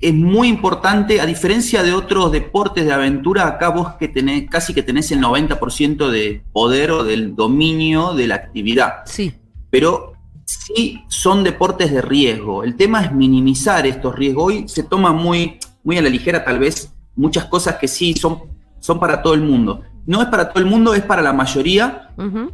es 0.00 0.12
muy 0.14 0.48
importante, 0.48 1.20
a 1.20 1.26
diferencia 1.26 1.82
de 1.82 1.92
otros 1.92 2.32
deportes 2.32 2.84
de 2.84 2.92
aventura, 2.92 3.46
acá 3.46 3.68
vos 3.68 3.94
que 3.98 4.08
tenés, 4.08 4.50
casi 4.50 4.74
que 4.74 4.82
tenés 4.82 5.10
el 5.12 5.20
90% 5.20 6.10
de 6.10 6.42
poder 6.52 6.90
o 6.90 7.04
del 7.04 7.34
dominio 7.36 8.12
de 8.14 8.26
la 8.26 8.34
actividad. 8.34 8.94
Sí. 9.06 9.32
Pero 9.70 10.11
sí 10.52 11.04
son 11.08 11.44
deportes 11.44 11.92
de 11.92 12.02
riesgo. 12.02 12.64
El 12.64 12.76
tema 12.76 13.02
es 13.02 13.12
minimizar 13.12 13.86
estos 13.86 14.14
riesgos. 14.14 14.44
Hoy 14.44 14.68
se 14.68 14.82
toma 14.82 15.12
muy, 15.12 15.58
muy 15.82 15.98
a 15.98 16.02
la 16.02 16.08
ligera 16.08 16.44
tal 16.44 16.58
vez 16.58 16.92
muchas 17.16 17.44
cosas 17.46 17.76
que 17.76 17.88
sí 17.88 18.14
son, 18.14 18.40
son 18.80 18.98
para 18.98 19.22
todo 19.22 19.34
el 19.34 19.42
mundo. 19.42 19.82
No 20.04 20.20
es 20.20 20.28
para 20.28 20.48
todo 20.48 20.58
el 20.62 20.68
mundo, 20.68 20.94
es 20.94 21.02
para 21.02 21.22
la 21.22 21.32
mayoría 21.32 22.10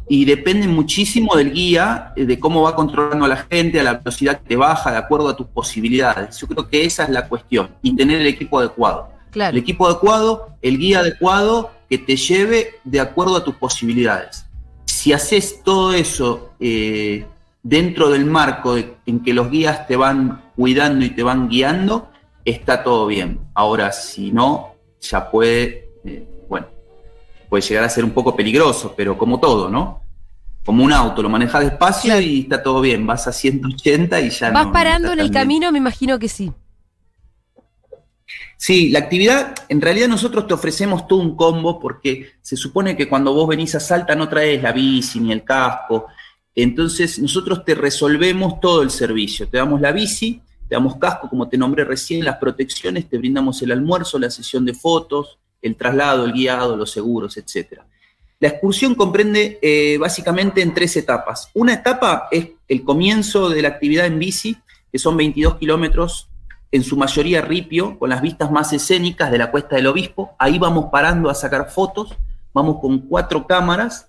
y 0.07 0.23
depende 0.25 0.67
muchísimo 0.67 1.35
del 1.35 1.51
guía, 1.51 2.13
eh, 2.15 2.25
de 2.25 2.39
cómo 2.39 2.61
va 2.61 2.75
controlando 2.75 3.25
a 3.25 3.27
la 3.27 3.47
gente, 3.49 3.79
a 3.79 3.83
la 3.83 3.93
velocidad 3.95 4.39
que 4.39 4.49
te 4.49 4.55
baja, 4.55 4.91
de 4.91 4.97
acuerdo 4.97 5.29
a 5.29 5.35
tus 5.35 5.47
posibilidades. 5.47 6.37
Yo 6.37 6.47
creo 6.47 6.67
que 6.67 6.85
esa 6.85 7.05
es 7.05 7.09
la 7.09 7.27
cuestión, 7.27 7.69
y 7.81 7.95
tener 7.95 8.21
el 8.21 8.27
equipo 8.27 8.59
adecuado. 8.59 9.09
Claro. 9.31 9.57
El 9.57 9.63
equipo 9.63 9.87
adecuado, 9.87 10.49
el 10.61 10.77
guía 10.77 10.99
adecuado 10.99 11.71
que 11.89 11.97
te 11.97 12.15
lleve 12.15 12.75
de 12.83 12.99
acuerdo 12.99 13.37
a 13.37 13.43
tus 13.43 13.55
posibilidades. 13.55 14.45
si 14.85 15.13
haces 15.13 15.63
todo 15.63 15.93
eso 15.93 16.51
eh, 16.59 17.25
dentro 17.69 18.09
del 18.09 18.25
marco 18.25 18.73
de- 18.75 18.95
en 19.05 19.21
que 19.21 19.31
los 19.33 19.51
guías 19.51 19.85
te 19.87 19.95
van 19.95 20.41
cuidando 20.55 21.05
y 21.05 21.11
te 21.11 21.21
van 21.21 21.47
guiando, 21.49 22.09
está 22.43 22.83
todo 22.83 23.05
bien. 23.05 23.39
Ahora, 23.53 23.91
si 23.91 24.31
no, 24.31 24.73
ya 24.99 25.29
puede, 25.29 25.89
eh, 26.03 26.27
bueno, 26.49 26.65
puede 27.47 27.61
llegar 27.61 27.83
a 27.83 27.89
ser 27.89 28.03
un 28.03 28.11
poco 28.11 28.35
peligroso, 28.35 28.93
pero 28.97 29.15
como 29.17 29.39
todo, 29.39 29.69
¿no? 29.69 30.01
Como 30.65 30.83
un 30.83 30.91
auto, 30.91 31.21
lo 31.21 31.29
manejas 31.29 31.61
despacio 31.63 32.19
y 32.19 32.41
está 32.41 32.61
todo 32.63 32.81
bien, 32.81 33.05
vas 33.05 33.27
a 33.27 33.31
180 33.31 34.19
y 34.19 34.29
ya 34.31 34.49
¿Vas 34.51 34.65
no- 34.65 34.71
parando 34.73 35.13
en 35.13 35.19
el 35.19 35.29
bien. 35.29 35.33
camino? 35.33 35.71
Me 35.71 35.77
imagino 35.77 36.17
que 36.17 36.27
sí. 36.27 36.51
Sí, 38.57 38.89
la 38.89 38.99
actividad, 38.99 39.53
en 39.69 39.79
realidad 39.79 40.07
nosotros 40.09 40.45
te 40.47 40.53
ofrecemos 40.53 41.07
todo 41.07 41.19
un 41.19 41.35
combo 41.35 41.79
porque 41.79 42.31
se 42.41 42.57
supone 42.57 42.95
que 42.97 43.07
cuando 43.07 43.33
vos 43.33 43.47
venís 43.47 43.73
a 43.75 43.79
Salta 43.79 44.15
no 44.15 44.27
traes 44.27 44.61
la 44.61 44.71
bici 44.73 45.19
ni 45.19 45.31
el 45.31 45.43
casco. 45.43 46.07
Entonces 46.63 47.19
nosotros 47.19 47.63
te 47.63 47.75
resolvemos 47.75 48.59
todo 48.59 48.81
el 48.81 48.89
servicio. 48.89 49.47
Te 49.47 49.57
damos 49.57 49.79
la 49.79 49.91
bici, 49.91 50.41
te 50.67 50.75
damos 50.75 50.97
casco, 50.97 51.29
como 51.29 51.47
te 51.47 51.57
nombré 51.57 51.85
recién, 51.85 52.25
las 52.25 52.37
protecciones, 52.37 53.07
te 53.09 53.17
brindamos 53.17 53.61
el 53.61 53.71
almuerzo, 53.71 54.19
la 54.19 54.29
sesión 54.29 54.65
de 54.65 54.73
fotos, 54.73 55.37
el 55.61 55.75
traslado, 55.75 56.25
el 56.25 56.33
guiado, 56.33 56.75
los 56.75 56.91
seguros, 56.91 57.37
etc. 57.37 57.79
La 58.39 58.49
excursión 58.49 58.95
comprende 58.95 59.59
eh, 59.61 59.97
básicamente 59.99 60.61
en 60.61 60.73
tres 60.73 60.97
etapas. 60.97 61.49
Una 61.53 61.73
etapa 61.73 62.27
es 62.29 62.49
el 62.67 62.83
comienzo 62.83 63.49
de 63.49 63.61
la 63.61 63.69
actividad 63.69 64.05
en 64.05 64.19
bici, 64.19 64.57
que 64.91 64.99
son 64.99 65.15
22 65.15 65.55
kilómetros 65.55 66.27
en 66.71 66.83
su 66.83 66.97
mayoría 66.97 67.41
ripio, 67.41 67.97
con 67.97 68.09
las 68.09 68.21
vistas 68.21 68.51
más 68.51 68.73
escénicas 68.73 69.31
de 69.31 69.37
la 69.37 69.49
Cuesta 69.49 69.77
del 69.77 69.87
Obispo. 69.87 70.35
Ahí 70.37 70.59
vamos 70.59 70.85
parando 70.91 71.29
a 71.29 71.35
sacar 71.35 71.71
fotos, 71.71 72.13
vamos 72.53 72.79
con 72.81 72.99
cuatro 72.99 73.47
cámaras. 73.47 74.08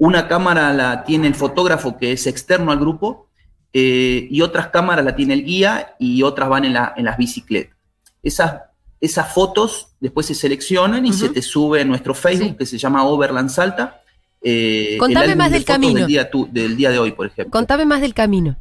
Una 0.00 0.26
cámara 0.28 0.72
la 0.72 1.04
tiene 1.04 1.26
el 1.28 1.34
fotógrafo 1.34 1.96
que 1.98 2.12
es 2.12 2.26
externo 2.26 2.72
al 2.72 2.78
grupo 2.80 3.28
eh, 3.72 4.26
y 4.30 4.40
otras 4.40 4.68
cámaras 4.68 5.04
la 5.04 5.14
tiene 5.14 5.34
el 5.34 5.44
guía 5.44 5.94
y 5.98 6.22
otras 6.22 6.48
van 6.48 6.64
en, 6.64 6.72
la- 6.72 6.94
en 6.96 7.04
las 7.04 7.16
bicicletas. 7.18 7.76
Esas, 8.22 8.62
esas 9.00 9.32
fotos 9.32 9.88
después 10.00 10.26
se 10.26 10.34
seleccionan 10.34 11.04
y 11.06 11.12
se 11.12 11.28
te 11.28 11.42
sube 11.42 11.82
a 11.82 11.84
nuestro 11.84 12.14
Facebook 12.14 12.56
que 12.56 12.66
se 12.66 12.78
llama 12.78 13.04
Overland 13.04 13.50
Salta. 13.50 14.02
eh, 14.42 14.96
Contame 14.98 15.36
más 15.36 15.50
de 15.50 15.58
del 15.58 15.64
camino. 15.66 15.98
Del 15.98 16.06
día, 16.06 16.30
tu- 16.30 16.48
del 16.50 16.76
día 16.76 16.90
de 16.90 16.98
hoy, 16.98 17.12
por 17.12 17.26
ejemplo. 17.26 17.50
Contame 17.52 17.84
más 17.84 18.00
del 18.00 18.14
camino. 18.14 18.56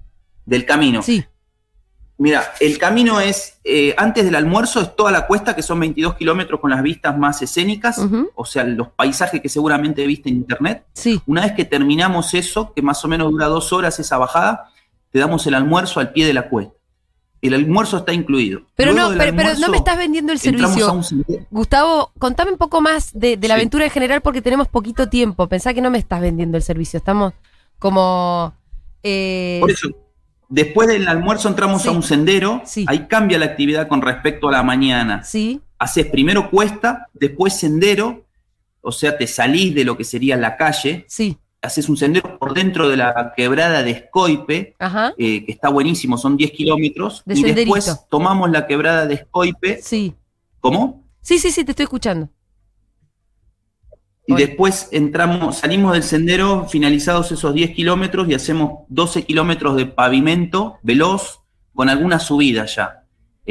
Del 0.46 0.66
camino. 0.66 1.02
Sí. 1.02 1.24
Mira, 2.22 2.52
el 2.60 2.78
camino 2.78 3.22
es, 3.22 3.60
eh, 3.64 3.96
antes 3.98 4.26
del 4.26 4.36
almuerzo 4.36 4.82
es 4.82 4.94
toda 4.96 5.10
la 5.10 5.26
cuesta, 5.26 5.56
que 5.56 5.62
son 5.64 5.80
22 5.80 6.16
kilómetros 6.16 6.60
con 6.60 6.70
las 6.70 6.84
vistas 6.84 7.18
más 7.18 7.42
escénicas, 7.42 7.98
o 8.36 8.46
sea, 8.46 8.66
los 8.66 8.90
paisajes 8.90 9.42
que 9.42 9.48
seguramente 9.48 10.06
viste 10.06 10.28
en 10.30 10.36
internet. 10.36 10.84
Sí. 10.94 11.22
Una 11.28 11.44
vez 11.44 11.54
que 11.54 11.64
terminamos 11.64 12.34
eso, 12.34 12.74
que 12.76 12.82
más 12.82 13.04
o 13.06 13.08
menos 13.08 13.32
dura 13.32 13.46
dos 13.48 13.72
horas 13.72 13.98
esa 14.00 14.18
bajada, 14.18 14.70
te 15.12 15.20
damos 15.20 15.48
el 15.48 15.54
almuerzo 15.54 16.02
al 16.02 16.12
pie 16.12 16.28
de 16.28 16.34
la 16.34 16.50
cuesta. 16.50 16.74
El 17.42 17.54
almuerzo 17.54 18.00
está 18.00 18.12
incluido. 18.12 18.64
Pero 18.76 18.92
Luego 18.92 19.12
no, 19.14 19.18
pero, 19.18 19.34
pero 19.38 19.54
no 19.58 19.70
me 19.70 19.78
estás 19.78 19.98
vendiendo 19.98 20.34
el 20.34 20.40
servicio. 20.40 20.92
un. 20.92 21.26
Gustavo, 21.50 22.12
contame 22.20 22.52
un 22.52 22.58
poco 22.58 22.82
más 22.82 23.12
de, 23.18 23.38
de 23.38 23.48
la 23.48 23.56
Sí. 23.56 23.62
aventura 23.62 23.86
en 23.86 23.92
general 23.92 24.20
porque 24.20 24.42
tenemos 24.42 24.68
poquito 24.68 25.08
tiempo. 25.08 25.48
Pensá 25.48 25.74
que 25.74 25.80
no 25.80 25.90
me 25.90 26.00
estás 26.00 26.20
vendiendo 26.20 26.58
el 26.58 26.64
servicio. 26.64 26.98
Estamos 26.98 27.32
como... 27.80 28.54
eh, 29.04 29.60
Por 29.62 29.72
eso, 29.72 29.88
después 30.50 30.88
del 30.88 31.08
almuerzo 31.08 31.48
entramos 31.48 31.86
a 31.86 31.92
un 31.92 32.04
sendero, 32.04 32.62
ahí 32.88 33.08
cambia 33.08 33.38
la 33.38 33.46
actividad 33.46 33.88
con 33.88 34.02
respecto 34.02 34.50
a 34.50 34.52
la 34.52 34.64
mañana. 34.64 35.24
Sí. 35.24 35.62
Haces 35.78 36.08
primero 36.08 36.50
cuesta, 36.50 37.08
después 37.14 37.54
sendero, 37.54 38.26
o 38.82 38.92
sea, 38.92 39.18
te 39.18 39.28
salís 39.28 39.74
de 39.76 39.86
lo 39.86 39.96
que 39.96 40.04
sería 40.04 40.36
la 40.36 40.58
calle. 40.58 41.06
Sí. 41.08 41.38
Haces 41.62 41.90
un 41.90 41.98
sendero 41.98 42.38
por 42.40 42.54
dentro 42.54 42.88
de 42.90 42.98
la 42.98 43.34
quebrada 43.36 43.84
de 43.84 43.92
Escoipe, 43.92 44.76
Ajá. 44.80 45.14
eh, 45.18 45.46
que 45.46 45.52
está 45.52 45.70
buenísimo, 45.70 46.18
son 46.18 46.36
10 46.38 46.52
kilómetros. 46.52 47.22
De 47.26 47.34
y 47.34 47.38
senderito. 47.38 47.76
después 47.76 48.06
tomamos 48.10 48.50
la 48.50 48.66
quebrada 48.66 49.06
de 49.06 49.16
Escoipe. 49.16 49.80
Sí. 49.82 50.16
¿Cómo? 50.62 51.04
Sí, 51.22 51.38
sí, 51.38 51.52
sí, 51.52 51.64
te 51.64 51.72
estoy 51.72 51.84
escuchando. 51.84 52.30
Y 54.30 54.36
después 54.36 54.90
entramos, 54.92 55.58
salimos 55.58 55.94
del 55.94 56.04
sendero 56.04 56.68
finalizados 56.70 57.32
esos 57.32 57.54
10 57.54 57.72
kilómetros 57.72 58.30
y 58.30 58.36
hacemos 58.36 58.84
12 58.90 59.24
kilómetros 59.24 59.76
de 59.76 59.88
pavimento 59.88 60.78
veloz 60.84 61.40
con 61.74 61.90
alguna 61.90 62.20
subida 62.20 62.66
ya. 62.66 62.96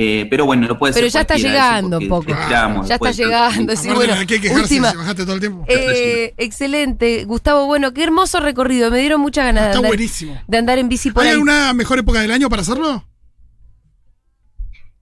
Eh, 0.01 0.29
pero 0.31 0.47
bueno, 0.47 0.69
lo 0.69 0.79
puede 0.79 0.95
Pero 0.95 1.09
ya 1.09 1.23
está 1.23 1.37
llegando 1.37 1.99
un 1.99 2.09
poco. 2.09 2.29
ya 2.29 2.95
está 2.95 3.11
llegando. 3.11 3.75
sí, 3.75 3.89
bueno, 3.91 4.15
¿de 4.15 4.27
qué 4.29 4.41
quejarse 4.41 4.63
última. 4.63 4.93
si 4.93 4.97
bajaste 4.97 5.25
todo 5.25 5.35
el 5.35 5.41
tiempo? 5.41 5.65
Eh, 5.67 6.35
excelente, 6.37 7.25
Gustavo. 7.25 7.67
Bueno, 7.67 7.93
qué 7.93 8.05
hermoso 8.05 8.39
recorrido. 8.39 8.93
Me 8.93 9.01
dieron 9.01 9.21
muchas 9.21 9.47
ganas 9.47 9.65
de 9.65 9.69
Está 9.71 9.79
andar, 9.79 9.91
buenísimo. 9.91 10.41
de 10.47 10.59
andar 10.59 10.79
en 10.79 10.89
bici 10.89 11.11
por 11.11 11.25
¿Hay 11.25 11.31
ahí. 11.31 11.33
alguna 11.35 11.73
mejor 11.75 11.99
época 11.99 12.21
del 12.21 12.31
año 12.31 12.49
para 12.49 12.63
hacerlo? 12.63 13.05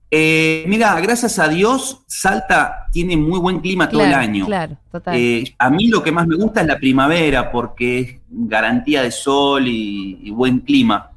Eh, 0.09 0.63
mira, 0.67 0.99
gracias 1.01 1.37
a 1.37 1.49
Dios, 1.49 2.01
Salta 2.07 2.87
tiene 2.91 3.17
muy 3.17 3.39
buen 3.39 3.59
clima 3.59 3.89
todo 3.89 4.03
el 4.05 4.13
año. 4.13 4.45
Claro, 4.45 4.77
total. 4.91 5.15
Eh, 5.17 5.53
a 5.59 5.69
mí 5.69 5.87
lo 5.87 6.01
que 6.01 6.11
más 6.13 6.25
me 6.27 6.37
gusta 6.37 6.61
es 6.61 6.67
la 6.67 6.77
primavera 6.77 7.51
porque 7.51 7.99
es 7.99 8.15
garantía 8.29 9.01
de 9.03 9.11
sol 9.11 9.67
y, 9.67 10.19
y 10.23 10.31
buen 10.31 10.59
clima. 10.61 11.11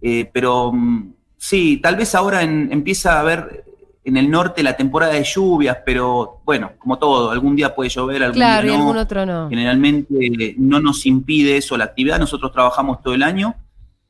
Eh, 0.00 0.30
pero 0.32 0.70
mm, 0.72 1.12
sí, 1.36 1.78
tal 1.82 1.96
vez 1.96 2.14
ahora 2.14 2.42
en- 2.42 2.68
empieza 2.72 3.16
a 3.16 3.20
haber 3.20 3.64
en 4.04 4.16
el 4.16 4.30
norte 4.30 4.62
la 4.62 4.76
temporada 4.76 5.12
de 5.12 5.24
lluvias, 5.24 5.78
pero 5.84 6.40
bueno, 6.44 6.70
como 6.78 6.98
todo, 6.98 7.32
algún 7.32 7.54
día 7.54 7.74
puede 7.74 7.90
llover, 7.90 8.22
algún 8.22 8.36
claro, 8.36 8.66
y 8.66 8.70
día 8.70 8.78
no. 8.78 8.84
algún 8.84 8.96
otro 8.96 9.26
no. 9.26 9.48
Generalmente 9.50 10.14
eh, 10.20 10.54
no 10.56 10.80
nos 10.80 11.04
impide 11.04 11.56
eso 11.56 11.76
la 11.76 11.84
actividad, 11.84 12.18
nosotros 12.18 12.50
trabajamos 12.52 13.02
todo 13.02 13.12
el 13.14 13.22
año. 13.24 13.54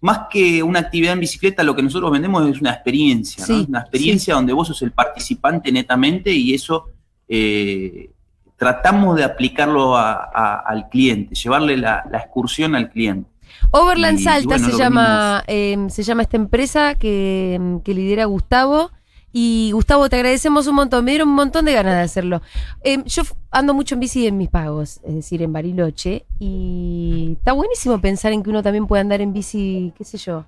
Más 0.03 0.21
que 0.31 0.63
una 0.63 0.79
actividad 0.81 1.13
en 1.13 1.21
bicicleta, 1.21 1.63
lo 1.63 1.75
que 1.77 1.83
nosotros 1.83 2.11
vendemos 2.11 2.49
es 2.49 2.61
una 2.61 2.71
experiencia, 2.73 3.45
una 3.69 3.81
experiencia 3.81 4.35
donde 4.35 4.53
vos 4.55 4.69
sos 4.69 4.81
el 4.83 4.93
participante 4.93 5.71
netamente 5.71 6.33
y 6.33 6.55
eso 6.55 6.87
eh, 7.29 8.11
tratamos 8.57 9.17
de 9.17 9.25
aplicarlo 9.25 9.97
a- 9.97 10.13
a- 10.35 10.61
al 10.67 10.89
cliente, 10.89 11.35
llevarle 11.35 11.77
la, 11.77 12.05
la 12.11 12.19
excursión 12.19 12.75
al 12.75 12.91
cliente. 12.91 13.29
Overland 13.73 14.19
Y- 14.19 14.23
y 14.23 14.25
Salta 14.25 14.47
bueno, 14.49 14.71
se 14.71 14.77
llama 14.79 15.45
eh, 15.47 15.77
se 15.91 16.03
llama 16.03 16.23
esta 16.23 16.37
empresa 16.37 16.95
que, 16.95 17.59
mm, 17.61 17.77
que 17.81 17.95
lidera 17.95 18.25
Gustavo. 18.25 18.91
Y 19.33 19.71
Gustavo, 19.73 20.09
te 20.09 20.17
agradecemos 20.17 20.67
un 20.67 20.75
montón. 20.75 21.05
Me 21.05 21.13
dieron 21.13 21.29
un 21.29 21.35
montón 21.37 21.65
de 21.65 21.73
ganas 21.73 21.95
de 21.95 22.01
hacerlo. 22.03 22.43
Eh, 22.83 23.03
yo 23.07 23.23
ando 23.51 23.75
mucho 23.75 23.95
en 23.95 24.01
bici 24.01 24.27
en 24.27 24.37
mis 24.37 24.49
pagos, 24.49 25.01
es 25.05 25.15
decir, 25.15 25.41
en 25.43 25.53
Bariloche. 25.53 26.25
Y 26.41 27.37
está 27.39 27.53
buenísimo 27.53 28.01
pensar 28.01 28.33
en 28.33 28.43
que 28.43 28.51
uno 28.51 28.63
también 28.63 28.87
puede 28.87 29.03
andar 29.03 29.21
en 29.21 29.33
bici, 29.33 29.93
qué 29.97 30.05
sé 30.05 30.19
yo. 30.19 30.47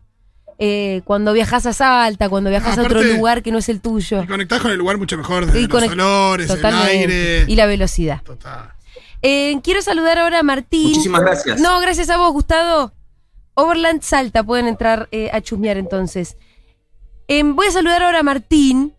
eh, 0.58 1.02
cuando 1.04 1.32
viajas 1.32 1.66
a 1.66 1.72
Salta, 1.72 2.28
cuando 2.28 2.50
viajas 2.50 2.76
a 2.78 2.82
otro 2.82 3.02
lugar 3.02 3.42
que 3.42 3.50
no 3.52 3.58
es 3.58 3.68
el 3.68 3.80
tuyo. 3.80 4.24
Conectás 4.28 4.60
con 4.60 4.70
el 4.70 4.78
lugar 4.78 4.98
mucho 4.98 5.16
mejor, 5.16 5.46
desde 5.46 5.60
Y 5.60 5.66
los 5.66 5.82
olores, 5.88 6.46
Totalmente. 6.48 6.92
el 7.04 7.10
aire. 7.10 7.44
Y 7.52 7.56
la 7.56 7.66
velocidad. 7.66 8.20
Eh, 9.22 9.58
quiero 9.62 9.80
saludar 9.82 10.18
ahora 10.18 10.40
a 10.40 10.42
Martín. 10.42 10.88
Muchísimas 10.88 11.20
gracias. 11.20 11.60
No, 11.60 11.80
gracias 11.80 12.10
a 12.10 12.16
vos, 12.18 12.32
Gustavo. 12.32 12.92
Overland 13.54 14.02
Salta, 14.02 14.42
pueden 14.42 14.66
entrar 14.66 15.08
eh, 15.12 15.30
a 15.32 15.40
chusmear 15.40 15.76
entonces. 15.76 16.36
Em, 17.34 17.56
voy 17.56 17.66
a 17.66 17.70
saludar 17.70 18.02
ahora 18.02 18.20
a 18.20 18.22
Martín. 18.22 18.92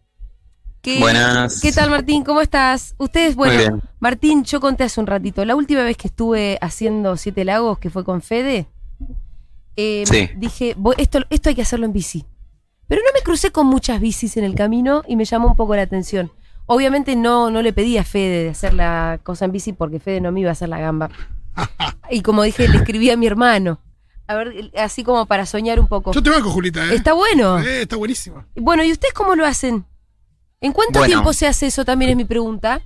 que- 0.82 1.00
Buenas. 1.00 1.62
¿Qué 1.62 1.72
tal, 1.72 1.90
Martín? 1.92 2.24
¿Cómo 2.26 2.42
estás? 2.42 2.94
Ustedes, 2.98 3.36
bueno, 3.36 3.58
bien. 3.58 3.82
Martín, 4.00 4.44
yo 4.44 4.60
conté 4.60 4.84
hace 4.84 5.00
un 5.00 5.06
ratito. 5.08 5.46
La 5.46 5.56
última 5.56 5.82
vez 5.84 5.96
que 5.96 6.08
estuve 6.10 6.58
haciendo 6.62 7.16
Siete 7.16 7.46
Lagos, 7.46 7.78
que 7.80 7.90
fue 7.92 8.04
con 8.04 8.22
Fede, 8.22 8.66
eh, 9.78 10.04
Sí. 10.06 10.30
dije, 10.36 10.74
voy- 10.76 10.96
esto, 10.98 11.20
esto 11.30 11.48
hay 11.50 11.56
que 11.56 11.62
hacerlo 11.62 11.86
en 11.86 11.94
bici. 11.94 12.26
Pero 12.88 13.02
no 13.02 13.14
me 13.18 13.22
crucé 13.24 13.52
con 13.52 13.68
muchas 13.68 14.02
bicis 14.02 14.36
en 14.36 14.44
el 14.44 14.56
camino 14.56 15.04
y 15.08 15.16
me 15.16 15.24
llamó 15.26 15.48
un 15.48 15.56
poco 15.56 15.74
la 15.76 15.84
atención. 15.84 16.32
Obviamente 16.66 17.16
no, 17.16 17.50
no 17.52 17.62
le 17.62 17.72
pedí 17.72 17.98
a 17.98 18.04
Fede 18.04 18.44
de 18.46 18.50
hacer 18.50 18.74
la 18.74 19.20
cosa 19.24 19.46
en 19.46 19.52
bici 19.54 19.72
porque 19.74 20.00
Fede 20.02 20.20
no 20.22 20.32
me 20.34 20.40
iba 20.42 20.50
a 20.50 20.54
hacer 20.54 20.70
la 20.70 20.80
gamba. 20.80 21.10
Y 22.10 22.22
como 22.22 22.44
dije, 22.44 22.68
le 22.68 22.78
escribí 22.78 23.10
a 23.10 23.16
mi 23.16 23.26
hermano. 23.28 23.80
A 24.28 24.36
ver, 24.36 24.72
así 24.78 25.04
como 25.04 25.26
para 25.26 25.46
soñar 25.46 25.80
un 25.80 25.88
poco. 25.88 26.14
Yo 26.14 26.24
te 26.24 26.30
banco, 26.30 26.50
Julita, 26.50 26.86
¿eh? 26.86 26.96
Está 26.96 27.14
bueno. 27.14 27.60
Eh, 27.60 27.82
está 27.82 27.96
buenísimo. 27.98 28.46
Bueno, 28.56 28.84
¿y 28.84 28.92
ustedes 28.92 29.14
cómo 29.14 29.36
lo 29.36 29.46
hacen? 29.46 29.86
¿En 30.62 30.72
cuánto 30.72 31.00
Bueno. 31.00 31.14
tiempo 31.14 31.34
se 31.34 31.46
hace 31.48 31.68
eso? 31.68 31.84
También 31.84 32.12
es 32.12 32.18
mi 32.18 32.26
pregunta. 32.26 32.82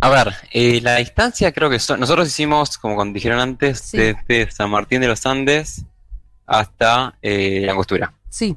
A 0.00 0.08
ver, 0.08 0.32
eh, 0.52 0.80
la 0.80 0.96
distancia 0.96 1.52
creo 1.52 1.68
que 1.68 1.78
son. 1.80 1.98
Nosotros 2.00 2.28
hicimos, 2.28 2.78
como 2.78 2.94
con- 2.96 3.12
dijeron 3.12 3.38
antes, 3.40 3.90
desde 3.92 4.50
San 4.50 4.70
Martín 4.70 5.00
de 5.00 5.08
los 5.08 5.26
Andes 5.26 5.84
hasta 6.46 7.18
eh, 7.20 7.62
la 7.64 7.72
Angostura. 7.72 8.14
Sí. 8.28 8.56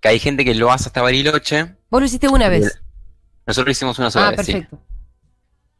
Que 0.00 0.08
hay 0.08 0.18
gente 0.18 0.44
que 0.44 0.54
lo 0.54 0.70
hace 0.72 0.88
hasta 0.88 1.02
Bariloche. 1.02 1.74
Vos 1.90 2.00
lo 2.00 2.06
hiciste 2.06 2.28
una 2.28 2.48
vez. 2.48 2.80
Nosotros 3.46 3.66
lo 3.66 3.72
hicimos 3.72 3.98
una 3.98 4.10
sola 4.10 4.28
Ah, 4.28 4.30
vez. 4.32 4.44
sí. 4.44 4.52
perfecto. 4.52 4.78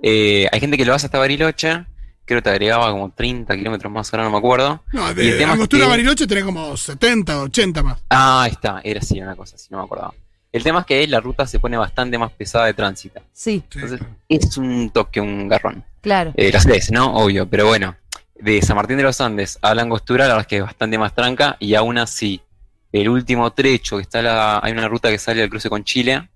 Eh, 0.00 0.46
hay 0.52 0.60
gente 0.60 0.76
que 0.76 0.84
lo 0.84 0.94
hace 0.94 1.06
hasta 1.06 1.18
Bariloche. 1.18 1.84
Creo 2.28 2.38
que 2.38 2.42
te 2.42 2.50
agregaba 2.50 2.90
como 2.92 3.11
30 3.11 3.56
kilómetros 3.56 3.90
más, 3.92 4.12
ahora 4.12 4.25
no 4.25 4.30
me 4.30 4.37
acuerdo. 4.38 4.82
No, 4.92 5.06
Y 5.06 5.11
el 5.11 5.14
de 5.16 5.32
tema 5.38 5.52
es 5.52 5.54
Angostura 5.54 5.82
a 5.82 5.87
que- 5.87 5.90
Bariloche 5.90 6.26
tenés 6.26 6.44
como 6.44 6.76
70, 6.76 7.40
80 7.40 7.82
más. 7.82 7.99
Ah, 8.11 8.42
ahí 8.42 8.52
está, 8.52 8.80
era 8.85 9.00
así 9.00 9.20
una 9.20 9.35
cosa, 9.35 9.56
así 9.56 9.68
no 9.70 9.78
me 9.78 9.85
acordaba. 9.85 10.12
El 10.52 10.62
tema 10.62 10.80
es 10.80 10.87
que 10.87 11.06
la 11.08 11.20
ruta 11.20 11.47
se 11.47 11.58
pone 11.58 11.76
bastante 11.76 12.16
más 12.18 12.30
pesada 12.32 12.66
de 12.66 12.75
tránsito. 12.75 13.20
Sí. 13.32 13.62
Entonces, 13.75 14.00
es 14.28 14.56
un 14.58 14.90
toque, 14.90 15.20
un 15.20 15.49
garrón. 15.49 15.85
Claro. 16.00 16.32
Eh, 16.37 16.50
las 16.52 16.64
tres, 16.64 16.90
¿no? 16.92 17.14
Obvio, 17.16 17.49
pero 17.49 17.66
bueno. 17.66 17.97
de 18.40 18.62
San 18.62 18.76
Martín 18.76 18.97
de 18.99 19.02
los 19.02 19.20
Andes 19.20 19.58
a 19.62 19.75
la 19.75 19.82
Angostura, 19.82 20.25
la 20.28 20.35
verdad 20.35 20.42
es 20.42 20.47
que 20.47 20.56
es 20.58 20.62
bastante 20.62 20.97
más 20.97 21.12
tranca, 21.14 21.56
y 21.58 21.75
aún 21.75 21.99
así, 21.99 22.40
el 22.92 23.08
último 23.08 23.50
trecho, 23.52 23.97
que 23.97 24.02
está 24.02 24.23
la, 24.23 24.61
hay 24.62 24.70
una 24.73 24.87
ruta 24.87 25.11
que 25.11 25.18
sale 25.18 25.42
al 25.42 25.49
cruce 25.50 25.68
con 25.68 25.82
Chile, 25.82 26.28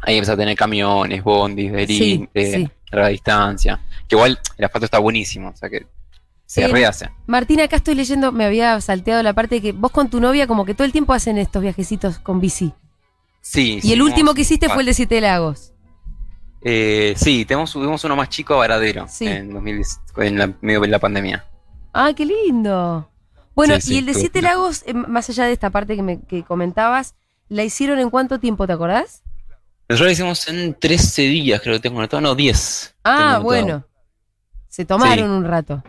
ahí 0.00 0.16
empieza 0.16 0.32
a 0.32 0.36
tener 0.36 0.56
camiones, 0.56 1.22
bondis, 1.22 1.72
de, 1.72 1.86
Sí, 1.86 2.28
de 2.34 2.52
sí. 2.52 2.70
larga 2.90 3.08
distancia. 3.08 3.80
Que 4.08 4.16
igual 4.16 4.38
el 4.58 4.64
asfalto 4.64 4.84
está 4.84 4.98
buenísimo, 4.98 5.48
o 5.50 5.56
sea 5.56 5.68
que 5.70 5.86
se 6.46 6.64
Eh, 6.64 6.68
rehace. 6.68 7.08
Martín, 7.26 7.60
acá 7.60 7.76
estoy 7.76 7.94
leyendo, 7.94 8.30
me 8.32 8.44
había 8.44 8.80
salteado 8.80 9.22
la 9.22 9.32
parte 9.32 9.56
de 9.56 9.60
que 9.62 9.72
vos 9.72 9.90
con 9.90 10.08
tu 10.10 10.20
novia 10.20 10.46
como 10.46 10.64
que 10.64 10.74
todo 10.74 10.84
el 10.84 10.92
tiempo 10.92 11.12
hacen 11.12 11.38
estos 11.38 11.62
viajecitos 11.62 12.18
con 12.18 12.40
bici. 12.40 12.72
Sí, 13.40 13.80
Y 13.82 13.92
el 13.92 14.02
último 14.02 14.32
que 14.34 14.42
hiciste 14.42 14.68
fue 14.68 14.80
el 14.82 14.86
de 14.86 14.94
Siete 14.94 15.20
Lagos. 15.20 15.72
Eh, 16.62 17.12
sí, 17.16 17.44
tenemos, 17.44 17.72
tuvimos 17.72 18.02
uno 18.04 18.16
más 18.16 18.30
chico 18.30 18.54
a 18.54 18.58
Varadero 18.58 19.06
Sí. 19.08 19.26
en 19.26 19.52
2010, 19.52 20.00
en 20.16 20.38
la, 20.38 20.52
medio 20.62 20.80
de 20.80 20.88
la 20.88 20.98
pandemia. 20.98 21.44
Ah, 21.92 22.12
qué 22.16 22.24
lindo. 22.24 23.10
Bueno, 23.54 23.74
Sí, 23.76 23.80
sí, 23.82 23.94
y 23.94 23.98
el 23.98 24.06
de 24.06 24.14
Siete. 24.14 24.40
Lagos, 24.42 24.82
eh, 24.86 24.94
más 24.94 25.28
allá 25.28 25.44
de 25.44 25.52
esta 25.52 25.70
parte 25.70 25.94
que, 25.94 26.02
me, 26.02 26.20
que 26.22 26.42
comentabas, 26.42 27.14
¿la 27.48 27.62
hicieron 27.64 27.98
en 27.98 28.08
cuánto 28.10 28.40
tiempo, 28.40 28.66
te 28.66 28.72
acordás? 28.72 29.22
Nosotros 29.88 30.06
lo 30.08 30.12
hicimos 30.12 30.48
en 30.48 30.74
13 30.78 31.22
días, 31.22 31.60
creo 31.60 31.74
que 31.76 31.80
tengo 31.80 31.98
anotado, 31.98 32.20
no, 32.20 32.34
10. 32.34 32.96
Ah, 33.04 33.38
bueno. 33.42 33.84
Se 34.68 34.84
tomaron 34.84 35.16
Sí. 35.18 35.22
un 35.24 35.44
rato. 35.44 35.82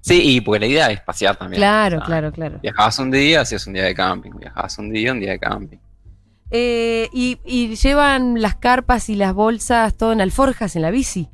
Sí, 0.00 0.20
y 0.36 0.40
porque 0.40 0.60
la 0.60 0.66
idea 0.66 0.90
es 0.90 1.00
pasear 1.00 1.36
también. 1.36 1.58
Claro, 1.60 1.96
O 1.96 2.00
sea, 2.00 2.06
claro, 2.06 2.32
claro. 2.32 2.58
Viajabas 2.62 2.98
un 2.98 3.10
día, 3.10 3.40
hacías 3.42 3.66
un 3.66 3.72
día 3.74 3.84
de 3.84 3.94
camping. 3.94 4.32
Viajabas 4.38 4.78
un 4.78 4.90
día, 4.90 5.12
un 5.12 5.20
día 5.20 5.30
de 5.32 5.38
camping. 5.38 5.78
Eh, 6.50 7.08
y, 7.12 7.38
y 7.44 7.74
llevan 7.76 8.40
las 8.40 8.54
carpas 8.56 9.08
y 9.08 9.14
las 9.14 9.32
bolsas 9.34 9.96
todo 9.96 10.12
en 10.12 10.20
alforjas 10.20 10.76
en 10.76 10.82
la 10.82 10.90
bici. 10.90 11.28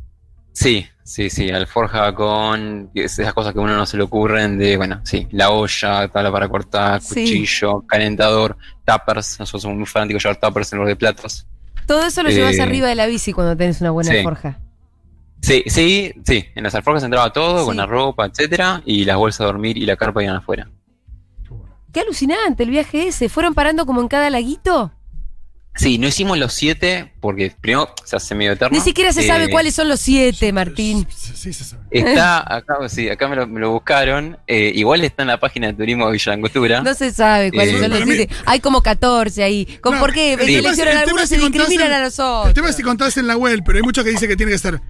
Sí, 0.52 0.87
sí, 1.05 1.31
sí, 1.31 1.50
alforja 1.50 2.14
con 2.14 2.90
esas 2.95 3.33
cosas 3.35 3.52
que 3.52 3.59
a 3.59 3.62
uno 3.62 3.76
no 3.76 3.87
se 3.87 3.97
le 3.97 4.02
ocurren 4.05 4.59
de, 4.59 4.76
bueno, 4.76 5.00
sí, 5.05 5.26
la 5.33 5.50
olla, 5.50 6.09
tabla 6.09 6.31
para 6.33 6.49
cortar, 6.49 7.00
Sí. 7.02 7.14
cuchillo, 7.23 7.83
calentador, 7.87 8.57
tuppers. 8.85 9.38
Nosotros 9.40 9.62
somos 9.62 9.79
muy 9.79 9.87
fanáticos 9.87 10.23
de 10.23 10.29
llevar 10.29 10.40
tuppers 10.40 10.73
en 10.73 10.79
los 10.79 10.88
de 10.88 10.97
platos. 10.97 11.47
Todo 11.90 12.04
eso 12.06 12.23
lo 12.23 12.28
Eh, 12.28 12.35
llevas 12.35 12.61
arriba 12.61 12.87
de 12.87 12.94
la 12.94 13.06
bici 13.06 13.32
cuando 13.32 13.56
tenés 13.56 13.80
una 13.80 13.90
buena 13.90 14.12
sí. 14.12 14.18
alforja. 14.18 14.61
Sí, 15.42 15.64
sí, 15.66 16.12
sí, 16.25 16.44
en 16.54 16.62
las 16.62 16.73
alforjas 16.76 17.02
entraba 17.02 17.32
todo, 17.32 17.59
Sí. 17.59 17.64
con 17.66 17.76
la 17.76 17.85
ropa, 17.85 18.26
etcétera, 18.26 18.80
y 18.87 19.04
las 19.04 19.16
bolsas 19.16 19.40
de 19.40 19.44
dormir 19.47 19.76
y 19.76 19.87
la 19.87 19.97
carpa 19.97 20.23
iban 20.23 20.37
afuera. 20.37 20.70
Qué 21.92 21.99
alucinante 21.99 22.62
el 22.62 22.70
viaje 22.70 23.09
ese. 23.09 23.28
¿Fueron 23.28 23.54
parando 23.54 23.87
como 23.87 24.00
en 24.00 24.06
cada 24.06 24.30
laguito? 24.30 24.92
Sí, 25.77 25.99
no 25.99 26.09
hicimos 26.09 26.37
los 26.37 26.53
siete 26.53 27.12
porque 27.21 27.55
primero 27.59 27.95
se 28.05 28.17
hace 28.17 28.35
medio 28.35 28.53
eterno. 28.53 28.77
Ni 28.77 28.83
siquiera 28.85 29.12
se 29.12 29.27
sabe 29.27 29.45
Eh, 29.45 29.50
cuáles 29.50 29.75
son 29.75 29.89
los 29.89 30.00
siete, 30.00 30.53
Martín. 30.53 31.07
Sí, 31.17 31.53
se 31.53 31.65
sabe. 31.65 31.85
Está 31.91 32.57
acá, 32.57 32.77
sí, 32.89 33.09
acá 33.09 33.29
me 33.29 33.37
lo, 33.37 33.47
me 33.47 33.61
lo 33.61 33.71
buscaron. 33.71 34.37
eh, 34.47 34.73
igual 34.75 35.03
está 35.05 35.23
en 35.23 35.29
la 35.29 35.39
página 35.41 35.69
de 35.69 35.75
turismo 35.75 36.07
de 36.07 36.12
Villa 36.12 36.33
Langostura. 36.33 36.81
No 36.83 36.93
se 36.93 37.12
sabe 37.12 37.50
cuáles 37.53 37.75
Eh, 37.77 37.81
son 37.81 37.91
los 37.91 38.00
siete. 38.05 38.29
Hay 38.47 38.61
como 38.61 38.83
14 38.83 39.43
ahí. 39.43 39.65
¿Con 39.81 39.95
No, 39.95 40.00
¿Por 40.00 40.12
qué? 40.12 40.33
el 40.35 40.39
tema 40.41 40.50
es- 40.50 40.62
Seleccionan 40.77 40.97
algunos 40.99 41.25
y 41.25 41.35
si 41.37 41.41
contás 41.41 41.53
discriminan 41.69 41.87
en- 41.93 41.93
a 41.95 42.05
los 42.05 42.19
otros. 42.19 42.49
El 42.49 42.55
tema 42.55 42.69
es 42.69 42.77
si 42.77 42.83
contás 42.83 43.17
en 43.17 43.27
la 43.29 43.37
web, 43.37 43.62
pero 43.65 43.77
hay 43.79 43.83
muchos 43.83 44.05
que 44.05 44.11
dicen 44.11 44.29
que 44.29 44.37
tiene 44.37 44.53
que 44.53 44.59
ser 44.59 44.81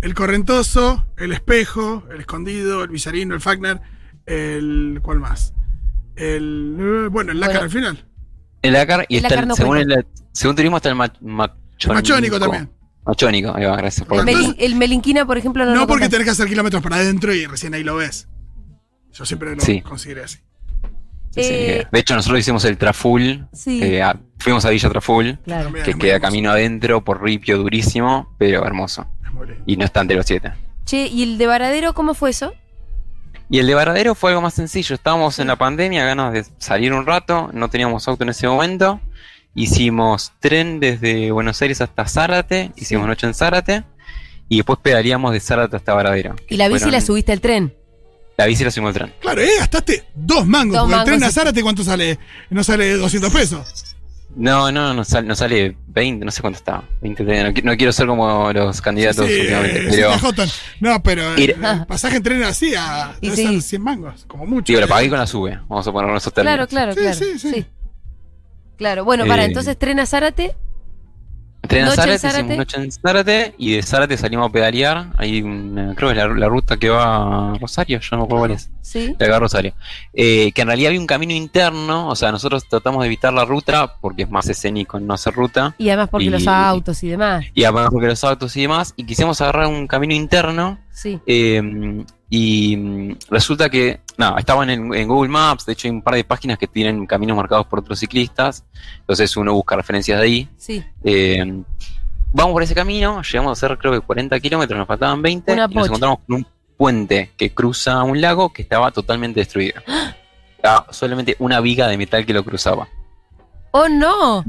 el 0.00 0.14
correntoso, 0.14 1.06
el 1.18 1.32
espejo, 1.32 2.04
el 2.12 2.20
escondido, 2.20 2.82
el 2.82 2.88
bizarino, 2.90 3.34
el 3.34 3.40
Fagner, 3.42 3.80
el. 4.26 4.98
¿Cuál 5.02 5.20
más? 5.20 5.52
El. 6.16 7.08
Bueno, 7.10 7.32
el 7.32 7.40
lácar 7.40 7.56
Bueno. 7.60 7.64
al 7.66 7.70
final. 7.70 8.06
El 8.62 8.72
Dakar 8.74 9.06
y 9.08 9.16
El 9.16 9.24
está 9.24 9.28
Dakar 9.36 9.44
el- 9.44 9.48
no 9.48 9.56
según, 9.56 9.76
el, 9.78 10.06
según 10.32 10.56
turismo 10.56 10.76
está 10.76 10.88
el 10.90 10.94
ma- 10.94 11.12
machónico. 11.20 11.94
Machónico 11.94 12.38
también. 12.40 12.70
Machónico, 13.06 13.54
ahí 13.54 13.64
va, 13.64 13.76
gracias 13.76 14.06
por 14.06 14.20
Entonces- 14.20 14.48
Melin- 14.50 14.56
el 14.58 14.74
Melinquina, 14.74 15.24
por 15.26 15.38
ejemplo, 15.38 15.64
no, 15.64 15.70
No, 15.72 15.80
lo 15.80 15.86
porque 15.86 16.02
contás. 16.04 16.10
tenés 16.10 16.24
que 16.26 16.30
hacer 16.32 16.48
kilómetros 16.48 16.82
para 16.82 16.96
adentro 16.96 17.32
y 17.34 17.46
recién 17.46 17.74
ahí 17.74 17.82
lo 17.82 17.96
ves. 17.96 18.28
Yo 19.12 19.24
siempre 19.24 19.54
lo 19.56 19.60
Sí. 19.62 19.80
consideré 19.80 20.24
así. 20.24 20.38
Sí, 21.32 21.42
sí. 21.42 21.48
Eh, 21.52 21.86
De 21.90 21.98
hecho, 22.00 22.14
nosotros 22.14 22.40
hicimos 22.40 22.64
el 22.64 22.76
Traful. 22.76 23.46
Sí. 23.52 23.82
eh, 23.82 24.02
a- 24.02 24.18
fuimos 24.38 24.64
a 24.64 24.70
Villa 24.70 24.88
Traful, 24.90 25.38
Claro. 25.44 25.72
Que 25.72 25.94
queda 25.94 26.14
hermoso. 26.16 26.20
camino 26.20 26.50
adentro 26.50 27.02
por 27.04 27.22
ripio 27.22 27.56
durísimo, 27.58 28.34
pero 28.38 28.64
hermoso. 28.66 29.06
Y 29.64 29.76
no 29.76 29.84
está 29.84 30.00
entre 30.02 30.16
los 30.16 30.26
siete. 30.26 30.52
Che, 30.84 31.06
¿y 31.06 31.22
el 31.22 31.38
de 31.38 31.46
Varadero 31.46 31.94
cómo 31.94 32.14
fue 32.14 32.30
eso? 32.30 32.52
Y 33.50 33.58
el 33.58 33.66
de 33.66 33.74
Varadero 33.74 34.14
fue 34.14 34.30
algo 34.30 34.42
más 34.42 34.54
sencillo. 34.54 34.94
Estábamos 34.94 35.38
en 35.40 35.48
la 35.48 35.56
pandemia, 35.56 36.04
ganas 36.04 36.32
de 36.32 36.44
salir 36.58 36.92
un 36.92 37.04
rato, 37.04 37.50
no 37.52 37.68
teníamos 37.68 38.06
auto 38.06 38.22
en 38.22 38.30
ese 38.30 38.46
momento. 38.46 39.00
Hicimos 39.56 40.32
tren 40.38 40.78
desde 40.78 41.32
Buenos 41.32 41.60
Aires 41.60 41.80
hasta 41.80 42.06
Zárate, 42.06 42.70
hicimos 42.76 43.08
noche 43.08 43.26
en 43.26 43.34
Zárate, 43.34 43.82
y 44.48 44.58
después 44.58 44.78
pedaleamos 44.80 45.32
de 45.32 45.40
Zárate 45.40 45.76
hasta 45.76 45.92
Varadero. 45.94 46.36
¿Y 46.48 46.56
la 46.56 46.68
bici 46.68 46.80
Fueron- 46.80 46.92
la 46.92 47.00
subiste 47.00 47.32
al 47.32 47.40
tren? 47.40 47.74
La 48.36 48.46
bici 48.46 48.62
la 48.62 48.70
subimos 48.70 48.90
al 48.90 48.94
tren. 49.02 49.14
Claro, 49.20 49.40
eh, 49.40 49.50
gastaste 49.58 50.04
dos 50.14 50.46
mangos. 50.46 50.74
Dos 50.74 50.82
porque 50.84 50.96
mangos, 50.96 51.08
el 51.12 51.18
tren 51.18 51.28
a. 51.28 51.32
Zárate, 51.32 51.62
¿cuánto 51.62 51.82
sale? 51.82 52.18
No 52.50 52.62
sale 52.62 52.92
200 52.96 53.32
pesos. 53.32 53.96
No, 54.36 54.70
no, 54.70 54.94
no, 54.94 55.04
sale, 55.04 55.26
no 55.26 55.34
sale 55.34 55.76
20, 55.88 56.24
no 56.24 56.30
sé 56.30 56.40
cuánto 56.40 56.58
estaba. 56.58 56.84
20, 57.02 57.24
no, 57.24 57.52
no 57.72 57.76
quiero 57.76 57.92
ser 57.92 58.06
como 58.06 58.52
los 58.52 58.80
candidatos 58.80 59.26
Sí, 59.26 59.40
últimamente, 59.40 59.78
eh, 59.78 59.86
pero 59.90 60.12
sí, 60.12 60.18
te 60.20 60.26
jotan. 60.26 60.48
No, 60.80 61.02
pero 61.02 61.34
Ir- 61.36 61.56
el 61.80 61.86
pasaje 61.86 62.16
en 62.18 62.22
tren 62.22 62.42
así 62.44 62.74
a 62.76 63.14
Y 63.20 63.30
debe 63.30 63.36
sí. 63.36 63.46
ser 63.54 63.62
100 63.62 63.82
mangos, 63.82 64.24
como 64.26 64.46
mucho. 64.46 64.72
digo, 64.72 64.84
eh. 64.84 64.88
pagué 64.88 65.08
con 65.08 65.18
la 65.18 65.26
sube. 65.26 65.58
Vamos 65.68 65.86
a 65.86 65.92
poner 65.92 66.16
esos 66.16 66.32
términos. 66.32 66.68
Claro, 66.68 66.92
claro, 66.92 66.92
Sí, 66.94 67.00
claro. 67.00 67.38
sí, 67.38 67.38
sí. 67.38 67.66
Claro, 68.78 69.04
bueno, 69.04 69.26
para, 69.26 69.42
Eh, 69.42 69.46
entonces 69.46 69.76
tren 69.78 69.98
a 70.00 70.06
Zárate. 70.06 70.54
Tren 71.70 71.84
a 71.86 71.90
Zárate, 71.92 72.18
Zárate. 72.18 72.56
noche 72.56 72.76
en 72.78 72.92
Zárate 72.92 73.54
y 73.58 73.72
de 73.76 73.82
Zárate 73.82 74.16
salimos 74.16 74.48
a 74.48 74.52
pedalear. 74.52 75.06
Hay 75.16 75.40
una, 75.40 75.94
creo 75.94 76.10
que 76.12 76.18
es 76.18 76.24
la, 76.26 76.34
la 76.34 76.48
ruta 76.48 76.76
que 76.76 76.88
va 76.90 77.52
a 77.52 77.58
Rosario, 77.58 78.00
yo 78.00 78.08
no 78.12 78.18
me 78.18 78.24
acuerdo 78.24 78.40
cuál 78.40 78.50
es. 78.52 78.70
Sí. 78.82 79.14
La 79.18 79.26
que 79.26 79.30
va 79.30 79.36
a 79.36 79.40
Rosario. 79.40 79.72
Eh, 80.12 80.50
que 80.52 80.62
en 80.62 80.66
realidad 80.68 80.88
había 80.88 81.00
un 81.00 81.06
camino 81.06 81.32
interno, 81.32 82.08
o 82.08 82.16
sea, 82.16 82.32
nosotros 82.32 82.66
tratamos 82.68 83.00
de 83.02 83.06
evitar 83.06 83.32
la 83.32 83.44
ruta 83.44 83.94
porque 84.00 84.24
es 84.24 84.30
más 84.30 84.48
escénico 84.48 84.98
no 84.98 85.14
hacer 85.14 85.32
ruta. 85.34 85.74
Y 85.78 85.88
además 85.90 86.08
porque 86.10 86.26
Y- 86.26 86.30
los 86.30 86.46
autos 86.46 87.02
y 87.04 87.08
demás. 87.08 87.44
Y 87.54 87.64
además 87.64 87.88
porque 87.92 88.08
los 88.08 88.24
autos 88.24 88.56
y 88.56 88.62
demás, 88.62 88.92
y 88.96 89.04
quisimos 89.04 89.40
agarrar 89.40 89.66
un 89.68 89.86
camino 89.86 90.12
interno 90.14 90.78
Sí. 90.92 91.18
Eh, 91.26 92.04
y 92.28 93.16
resulta 93.30 93.70
que, 93.70 94.00
no, 94.20 94.36
estaban 94.36 94.68
en, 94.68 94.94
en 94.94 95.08
Google 95.08 95.30
Maps, 95.30 95.64
de 95.64 95.72
hecho 95.72 95.88
hay 95.88 95.92
un 95.92 96.02
par 96.02 96.14
de 96.14 96.24
páginas 96.24 96.58
que 96.58 96.66
tienen 96.66 97.06
caminos 97.06 97.38
marcados 97.38 97.66
por 97.66 97.78
otros 97.78 97.98
ciclistas, 97.98 98.66
entonces 98.98 99.34
uno 99.34 99.54
busca 99.54 99.76
referencias 99.76 100.18
de 100.18 100.24
ahí. 100.24 100.48
Sí. 100.58 100.84
Eh, 101.02 101.62
vamos 102.30 102.52
por 102.52 102.62
ese 102.62 102.74
camino, 102.74 103.22
llegamos 103.22 103.48
a 103.48 103.52
hacer 103.52 103.78
creo 103.78 103.92
que 103.92 104.00
40 104.00 104.38
kilómetros, 104.38 104.78
nos 104.78 104.86
faltaban 104.86 105.22
20, 105.22 105.54
Una 105.54 105.68
y 105.70 105.74
nos 105.74 105.86
encontramos 105.86 106.18
con 106.26 106.36
un 106.36 106.46
puente 106.76 107.30
que 107.34 107.54
cruza 107.54 108.02
un 108.02 108.20
lago 108.20 108.52
que 108.52 108.60
estaba 108.60 108.90
totalmente 108.90 109.40
destruido. 109.40 109.80
Estaba 110.56 110.86
solamente 110.90 111.34
una 111.38 111.60
viga 111.60 111.88
de 111.88 111.96
metal 111.96 112.26
que 112.26 112.34
lo 112.34 112.44
cruzaba. 112.44 112.88
¡Oh, 113.70 113.88
no! 113.88 114.44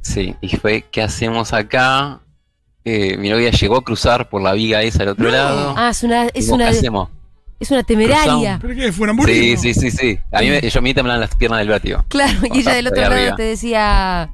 Sí, 0.00 0.34
y 0.40 0.56
fue, 0.56 0.86
¿qué 0.90 1.02
hacemos 1.02 1.52
acá? 1.52 2.20
Eh, 2.82 3.18
mi 3.18 3.28
novia 3.28 3.50
llegó 3.50 3.76
a 3.76 3.84
cruzar 3.84 4.30
por 4.30 4.40
la 4.40 4.54
viga 4.54 4.80
esa 4.80 5.02
al 5.02 5.10
otro 5.10 5.30
lado. 5.30 5.74
Ah, 5.76 5.90
es 5.90 6.02
una, 6.02 6.28
es 6.28 6.48
una, 6.48 6.70
¿Qué 6.70 6.78
hacemos? 6.78 7.10
Es 7.62 7.70
una 7.70 7.82
temeraria. 7.82 8.58
¿Pero 8.60 8.74
qué? 8.74 8.92
¿Fue 8.92 9.04
un 9.04 9.08
Sí, 9.08 9.10
hamburguesa? 9.10 9.62
sí, 9.62 9.74
sí, 9.74 9.90
sí. 9.90 10.18
A 10.30 10.40
mí, 10.40 10.50
me, 10.50 10.60
yo, 10.60 10.78
a 10.78 10.82
mí 10.82 10.90
me 10.90 10.94
temblan 10.94 11.20
las 11.20 11.34
piernas 11.34 11.58
del 11.60 11.68
vértigo. 11.68 12.04
Claro, 12.08 12.38
y 12.52 12.58
ella 12.60 12.72
del 12.74 12.86
otro 12.88 13.00
lado 13.02 13.14
arriba. 13.14 13.36
te 13.36 13.42
decía, 13.44 14.30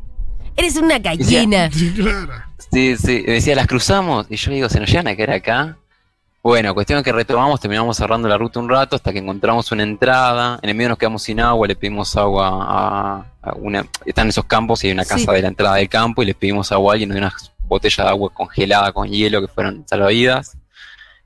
eres 0.57 0.77
una 0.77 0.99
gallina. 0.99 1.71
Sí, 1.73 1.93
claro. 1.95 2.33
Sí, 2.73 2.97
sí. 2.97 3.25
Me 3.27 3.35
decía, 3.35 3.55
¿las 3.55 3.67
cruzamos? 3.67 4.27
Y 4.29 4.37
yo 4.37 4.51
digo, 4.51 4.69
¿se 4.69 4.81
nos 4.81 4.89
llegan 4.91 5.09
a 5.09 5.17
caer 5.17 5.31
acá? 5.31 5.77
Bueno, 6.43 6.73
cuestión 6.75 7.03
que 7.03 7.13
retomamos, 7.13 7.61
terminamos 7.61 7.97
cerrando 7.97 8.29
la 8.29 8.39
ruta 8.39 8.61
un 8.61 8.69
rato 8.69 8.97
hasta 8.97 9.13
que 9.13 9.19
encontramos 9.19 9.71
una 9.73 9.83
entrada. 9.83 10.59
En 10.63 10.71
el 10.71 10.75
medio 10.77 10.91
nos 10.91 10.99
quedamos 10.99 11.23
sin 11.23 11.41
agua, 11.41 11.67
le 11.67 11.77
pedimos 11.77 12.17
agua 12.17 12.49
a, 12.49 13.25
a 13.43 13.55
una. 13.57 13.85
Están 14.07 14.29
esos 14.29 14.45
campos 14.45 14.83
y 14.85 14.87
hay 14.89 14.93
una 14.93 15.05
casa 15.05 15.19
Sí. 15.19 15.27
de 15.27 15.43
la 15.43 15.49
entrada 15.49 15.77
del 15.77 15.89
campo 15.89 16.23
y 16.23 16.27
le 16.27 16.35
pedimos 16.35 16.71
agua 16.73 16.93
a 16.93 16.95
alguien 16.95 17.11
de 17.11 17.19
unas 17.19 17.53
botellas 17.67 18.07
de 18.07 18.11
agua 18.11 18.31
congelada 18.33 18.93
con 18.93 19.09
hielo 19.11 19.41
que 19.43 19.49
fueron 19.49 19.85
salvavidas. 19.87 20.57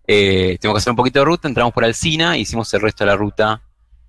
Eh, 0.07 0.59
tuvimos 0.61 0.77
que 0.77 0.79
hacer 0.79 0.91
un 0.91 0.97
poquito 0.97 1.19
de 1.21 1.25
ruta, 1.25 1.49
entramos 1.49 1.73
por 1.73 1.85
Alcina 1.85 2.35
e 2.37 2.41
hicimos 2.41 2.73
el 2.75 2.81
resto 2.81 3.05
de 3.05 3.11
la 3.11 3.17
ruta 3.17 3.63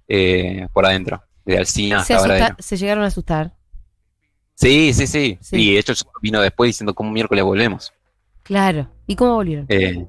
eh, 0.08 0.67
por 0.73 0.86
adentro, 0.86 1.21
de 1.45 1.58
Alcina 1.58 1.99
hasta 1.99 2.15
asusta- 2.17 2.56
se 2.60 2.77
llegaron 2.77 3.03
a 3.03 3.08
asustar. 3.08 3.53
Sí, 4.56 4.93
sí, 4.93 5.08
sí, 5.08 5.38
Sí. 5.41 5.56
Y 5.56 5.73
de 5.73 5.79
hecho 5.79 5.93
vino 6.21 6.41
después 6.41 6.69
diciendo 6.69 6.93
cómo 6.93 7.12
miércoles 7.12 7.43
volvemos. 7.43 7.93
Claro. 8.43 8.88
¿Y 9.08 9.15
cómo 9.15 9.36
volvieron? 9.36 9.65
Eh, 9.69 10.06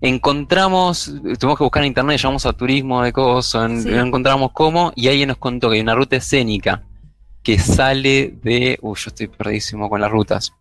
encontramos, 0.00 1.12
tuvimos 1.38 1.58
que 1.58 1.64
buscar 1.64 1.82
en 1.82 1.88
internet, 1.88 2.18
llamamos 2.18 2.46
a 2.46 2.52
turismo 2.52 3.02
de 3.02 3.12
cosas, 3.12 3.70
en- 3.70 3.82
Sí. 3.82 3.88
no 3.90 4.00
encontramos 4.06 4.50
cómo, 4.52 4.92
y 4.96 5.08
alguien 5.08 5.28
nos 5.28 5.38
contó 5.38 5.68
que 5.70 5.76
hay 5.76 5.80
una 5.82 5.94
ruta 5.94 6.16
escénica 6.16 6.82
que 7.42 7.58
sale 7.58 8.34
de. 8.42 8.78
Uy, 8.82 8.98
yo 8.98 9.08
estoy 9.08 9.28
perdidísimo 9.28 9.88
con 9.88 10.00
las 10.00 10.10
rutas. 10.10 10.52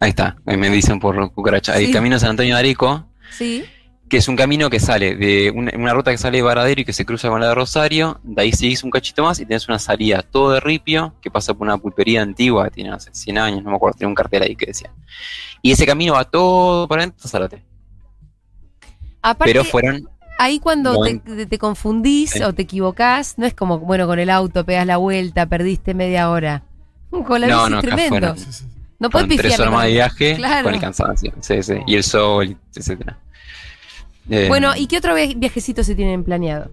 Ahí 0.00 0.10
está, 0.10 0.36
ahí 0.46 0.56
me 0.56 0.68
dicen 0.68 0.98
por 1.00 1.32
cucaracha. 1.32 1.76
El 1.78 1.86
Sí. 1.86 1.92
camino 1.92 2.18
San 2.18 2.30
Antonio 2.30 2.54
de 2.54 2.58
Areco, 2.60 3.06
Sí. 3.30 3.64
que 4.08 4.18
es 4.18 4.28
un 4.28 4.36
camino 4.36 4.70
que 4.70 4.78
sale 4.78 5.16
de 5.16 5.50
una, 5.50 5.72
una 5.76 5.92
ruta 5.92 6.12
que 6.12 6.18
sale 6.18 6.38
de 6.38 6.42
Varadero 6.42 6.80
y 6.80 6.84
que 6.84 6.92
se 6.92 7.04
cruza 7.04 7.28
con 7.28 7.40
la 7.40 7.48
de 7.48 7.54
Rosario. 7.56 8.20
De 8.22 8.42
ahí 8.42 8.52
seguís 8.52 8.84
un 8.84 8.90
cachito 8.90 9.24
más 9.24 9.40
y 9.40 9.46
tenés 9.46 9.66
una 9.68 9.78
salida 9.80 10.22
todo 10.22 10.52
de 10.52 10.60
ripio 10.60 11.14
que 11.20 11.28
pasa 11.30 11.52
por 11.54 11.66
una 11.66 11.76
pulpería 11.76 12.22
antigua 12.22 12.64
que 12.66 12.70
tiene 12.70 12.90
hace 12.90 13.10
100 13.12 13.36
años, 13.38 13.64
no 13.64 13.70
me 13.70 13.76
acuerdo, 13.76 13.98
tiene 13.98 14.08
un 14.08 14.14
cartel 14.14 14.42
ahí 14.42 14.54
que 14.54 14.66
decía. 14.66 14.92
Y 15.60 15.72
ese 15.72 15.84
camino 15.86 16.12
va 16.12 16.24
todo 16.24 16.86
para 16.86 17.02
adentro 17.02 17.28
Zárate. 17.28 17.64
Aparte, 19.22 19.52
Pero 19.52 19.64
fueron 19.64 20.08
Ahí 20.38 20.60
cuando 20.60 20.92
te, 20.92 20.96
Buen- 20.98 21.20
te- 21.20 21.46
te 21.46 21.58
confundís 21.58 22.30
Sí. 22.30 22.42
o 22.42 22.52
te 22.52 22.62
equivocás, 22.62 23.38
no 23.38 23.46
es 23.46 23.54
como, 23.54 23.78
bueno, 23.78 24.06
con 24.06 24.18
el 24.18 24.28
auto 24.28 24.64
pegas 24.66 24.86
la 24.86 24.98
vuelta, 24.98 25.46
perdiste 25.46 25.94
media 25.94 26.28
hora. 26.30 26.62
Con 27.10 27.40
la 27.40 27.46
No, 27.46 27.60
bici 27.64 27.70
no, 27.72 27.78
es 27.78 27.84
acá 27.86 27.96
tremendo. 27.96 28.34
fueron- 28.36 28.75
No 28.98 29.10
puedes 29.10 29.28
Con 29.28 29.36
tres 29.36 29.58
horas 29.60 29.72
más 29.72 29.84
de 29.84 29.92
viaje 29.92 30.36
Claro. 30.36 30.64
con 30.64 30.74
el 30.74 30.80
cansancio. 30.80 31.32
Sí, 31.40 31.62
sí. 31.62 31.74
Y 31.86 31.96
el 31.96 32.02
sol, 32.04 32.56
etcétera. 32.74 33.18
Eh, 34.30 34.46
Bueno, 34.48 34.74
¿y 34.76 34.86
qué 34.86 34.98
otro 34.98 35.14
via- 35.14 35.32
viajecito 35.36 35.84
se 35.84 35.94
tienen 35.94 36.24
planeado? 36.24 36.70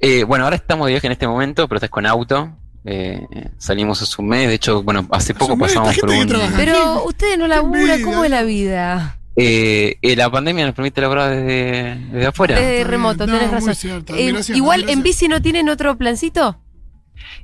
eh, 0.00 0.24
bueno, 0.24 0.44
ahora 0.44 0.56
estamos 0.56 0.86
de 0.86 0.92
viaje 0.92 1.06
en 1.06 1.12
este 1.12 1.26
momento, 1.28 1.66
pero 1.68 1.76
estás 1.78 1.90
con 1.90 2.04
auto. 2.06 2.50
Eh, 2.84 3.26
salimos 3.56 4.02
hace 4.02 4.14
un 4.20 4.28
mes. 4.28 4.48
De 4.48 4.54
hecho, 4.54 4.82
bueno, 4.82 5.06
hace 5.10 5.32
poco 5.34 5.56
pasamos 5.56 5.96
por 5.98 6.10
un. 6.10 6.26
Pero 6.56 7.04
ustedes 7.04 7.38
no 7.38 7.46
laburan. 7.46 8.02
¿cómo 8.02 8.24
es 8.24 8.30
la 8.30 8.42
vida? 8.42 9.18
Eh, 9.36 9.96
eh, 10.02 10.14
la 10.16 10.30
pandemia 10.30 10.66
nos 10.66 10.74
permite 10.74 11.00
laburar 11.00 11.30
desde, 11.30 11.96
desde 12.12 12.26
afuera. 12.26 12.60
Desde 12.60 12.84
remoto, 12.84 13.24
tenés 13.24 13.42
No, 13.42 13.46
muy 13.48 13.54
razón. 13.54 13.74
cierto. 13.74 14.14
Eh, 14.16 14.32
igual 14.54 14.88
en 14.90 15.02
bici 15.02 15.26
no 15.28 15.40
tienen 15.42 15.68
otro 15.70 15.96
plancito. 15.96 16.60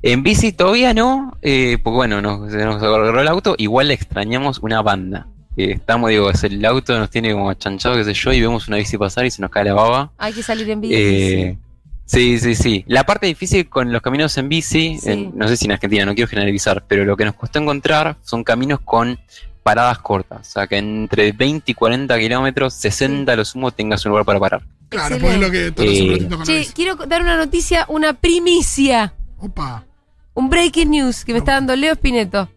En 0.03 0.23
bici 0.23 0.51
todavía 0.51 0.93
no, 0.93 1.37
eh, 1.41 1.77
porque 1.83 1.95
bueno, 1.95 2.21
nos, 2.21 2.51
se 2.51 2.63
nos 2.65 2.81
agarró 2.81 3.21
el 3.21 3.27
auto. 3.27 3.55
Igual 3.57 3.89
le 3.89 3.93
extrañamos 3.93 4.59
una 4.59 4.81
banda. 4.81 5.27
Eh, 5.57 5.71
estamos, 5.71 6.09
digo, 6.09 6.29
es 6.31 6.43
el 6.43 6.63
auto 6.65 6.97
nos 6.97 7.09
tiene 7.09 7.33
como 7.33 7.53
chanchado, 7.53 7.95
qué 7.95 8.03
sé 8.05 8.13
yo, 8.13 8.31
y 8.33 8.41
vemos 8.41 8.67
una 8.67 8.77
bici 8.77 8.97
pasar 8.97 9.25
y 9.25 9.31
se 9.31 9.41
nos 9.41 9.51
cae 9.51 9.65
la 9.65 9.73
baba. 9.73 10.11
Hay 10.17 10.33
que 10.33 10.41
salir 10.43 10.69
en 10.69 10.81
bici. 10.81 10.93
Eh, 10.97 11.57
sí, 12.05 12.39
sí, 12.39 12.55
sí. 12.55 12.83
La 12.87 13.03
parte 13.03 13.27
difícil 13.27 13.67
con 13.69 13.91
los 13.91 14.01
caminos 14.01 14.37
en 14.37 14.49
bici, 14.49 14.97
Sí. 14.99 15.09
en- 15.09 15.31
no 15.37 15.47
sé 15.47 15.57
si 15.57 15.65
en 15.65 15.73
Argentina, 15.73 16.05
no 16.05 16.15
quiero 16.15 16.29
generalizar, 16.29 16.83
pero 16.87 17.03
lo 17.05 17.15
que 17.17 17.25
nos 17.25 17.35
costó 17.35 17.59
encontrar 17.59 18.15
son 18.23 18.43
caminos 18.43 18.79
con 18.83 19.19
paradas 19.61 19.99
cortas. 19.99 20.47
O 20.47 20.51
sea, 20.51 20.67
que 20.67 20.77
entre 20.77 21.31
20 21.33 21.71
y 21.71 21.75
40 21.75 22.17
kilómetros, 22.17 22.73
60 22.73 23.33
a 23.33 23.35
lo 23.35 23.45
sumo, 23.45 23.71
tengas 23.71 24.03
un 24.05 24.09
lugar 24.11 24.25
para 24.25 24.39
parar. 24.39 24.61
Claro, 24.89 25.17
pues 25.19 25.33
es 25.35 25.39
lo 25.39 25.51
que 25.51 25.71
todos 25.71 25.87
los 25.89 26.49
Eh, 26.49 26.63
Che, 26.65 26.73
quiero 26.73 26.95
dar 26.95 27.21
una 27.21 27.37
noticia, 27.37 27.85
una 27.87 28.13
primicia. 28.13 29.13
Opa. 29.41 29.85
Un 30.33 30.49
breaking 30.49 30.91
news 30.91 31.25
que 31.25 31.33
me 31.33 31.39
está 31.39 31.53
dando 31.53 31.75
Leo 31.75 31.95
Spineto. 31.95 32.49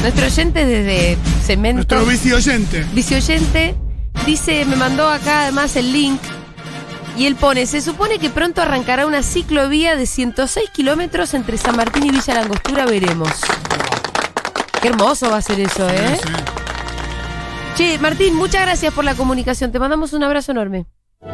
Nuestro 0.00 0.26
oyente 0.26 0.64
desde 0.64 1.18
Cemento. 1.44 1.94
Nuestro 1.94 2.06
bici 2.06 2.32
oyente. 2.32 2.86
Vici 2.92 3.14
oyente 3.14 3.74
dice, 4.24 4.64
me 4.64 4.76
mandó 4.76 5.08
acá 5.08 5.42
además 5.42 5.76
el 5.76 5.92
link. 5.92 6.20
Y 7.16 7.26
él 7.26 7.36
pone, 7.36 7.66
se 7.66 7.82
supone 7.82 8.18
que 8.18 8.30
pronto 8.30 8.62
arrancará 8.62 9.06
una 9.06 9.22
ciclovía 9.22 9.96
de 9.96 10.06
106 10.06 10.70
kilómetros 10.70 11.34
entre 11.34 11.58
San 11.58 11.76
Martín 11.76 12.04
y 12.04 12.10
Villa 12.10 12.34
Langostura, 12.34 12.86
veremos. 12.86 13.30
Qué 14.80 14.88
hermoso 14.88 15.30
va 15.30 15.36
a 15.36 15.42
ser 15.42 15.60
eso, 15.60 15.88
¿eh? 15.90 16.18
Sí, 16.22 16.28
sí. 16.28 16.34
Che, 17.76 17.98
Martín, 17.98 18.34
muchas 18.34 18.62
gracias 18.62 18.94
por 18.94 19.04
la 19.04 19.14
comunicación. 19.14 19.72
Te 19.72 19.78
mandamos 19.78 20.12
un 20.14 20.22
abrazo 20.24 20.52
enorme. 20.52 20.86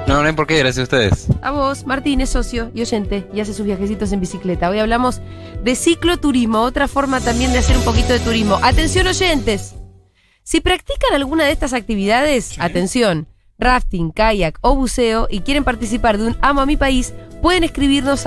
No, 0.06 0.22
no 0.22 0.28
hay 0.28 0.32
por 0.32 0.46
qué, 0.46 0.58
gracias 0.58 0.80
a 0.80 0.82
ustedes. 0.82 1.26
A 1.40 1.50
vos, 1.50 1.86
Martín 1.86 2.20
es 2.20 2.30
socio 2.30 2.70
y 2.74 2.82
oyente 2.82 3.26
y 3.32 3.40
hace 3.40 3.54
sus 3.54 3.64
viajecitos 3.64 4.12
en 4.12 4.20
bicicleta. 4.20 4.68
Hoy 4.68 4.78
hablamos 4.78 5.20
de 5.62 5.74
cicloturismo, 5.74 6.60
otra 6.60 6.88
forma 6.88 7.20
también 7.20 7.52
de 7.52 7.58
hacer 7.58 7.76
un 7.76 7.84
poquito 7.84 8.12
de 8.12 8.20
turismo. 8.20 8.58
Atención 8.62 9.06
oyentes, 9.06 9.74
si 10.42 10.60
practican 10.60 11.14
alguna 11.14 11.44
de 11.44 11.52
estas 11.52 11.72
actividades, 11.72 12.58
atención, 12.58 13.28
rafting, 13.58 14.10
kayak 14.10 14.58
o 14.60 14.74
buceo 14.76 15.26
y 15.30 15.40
quieren 15.40 15.64
participar 15.64 16.18
de 16.18 16.28
un 16.28 16.36
Amo 16.40 16.60
a 16.60 16.66
mi 16.66 16.76
país, 16.76 17.12
pueden 17.42 17.64
escribirnos 17.64 18.24
a 18.24 18.26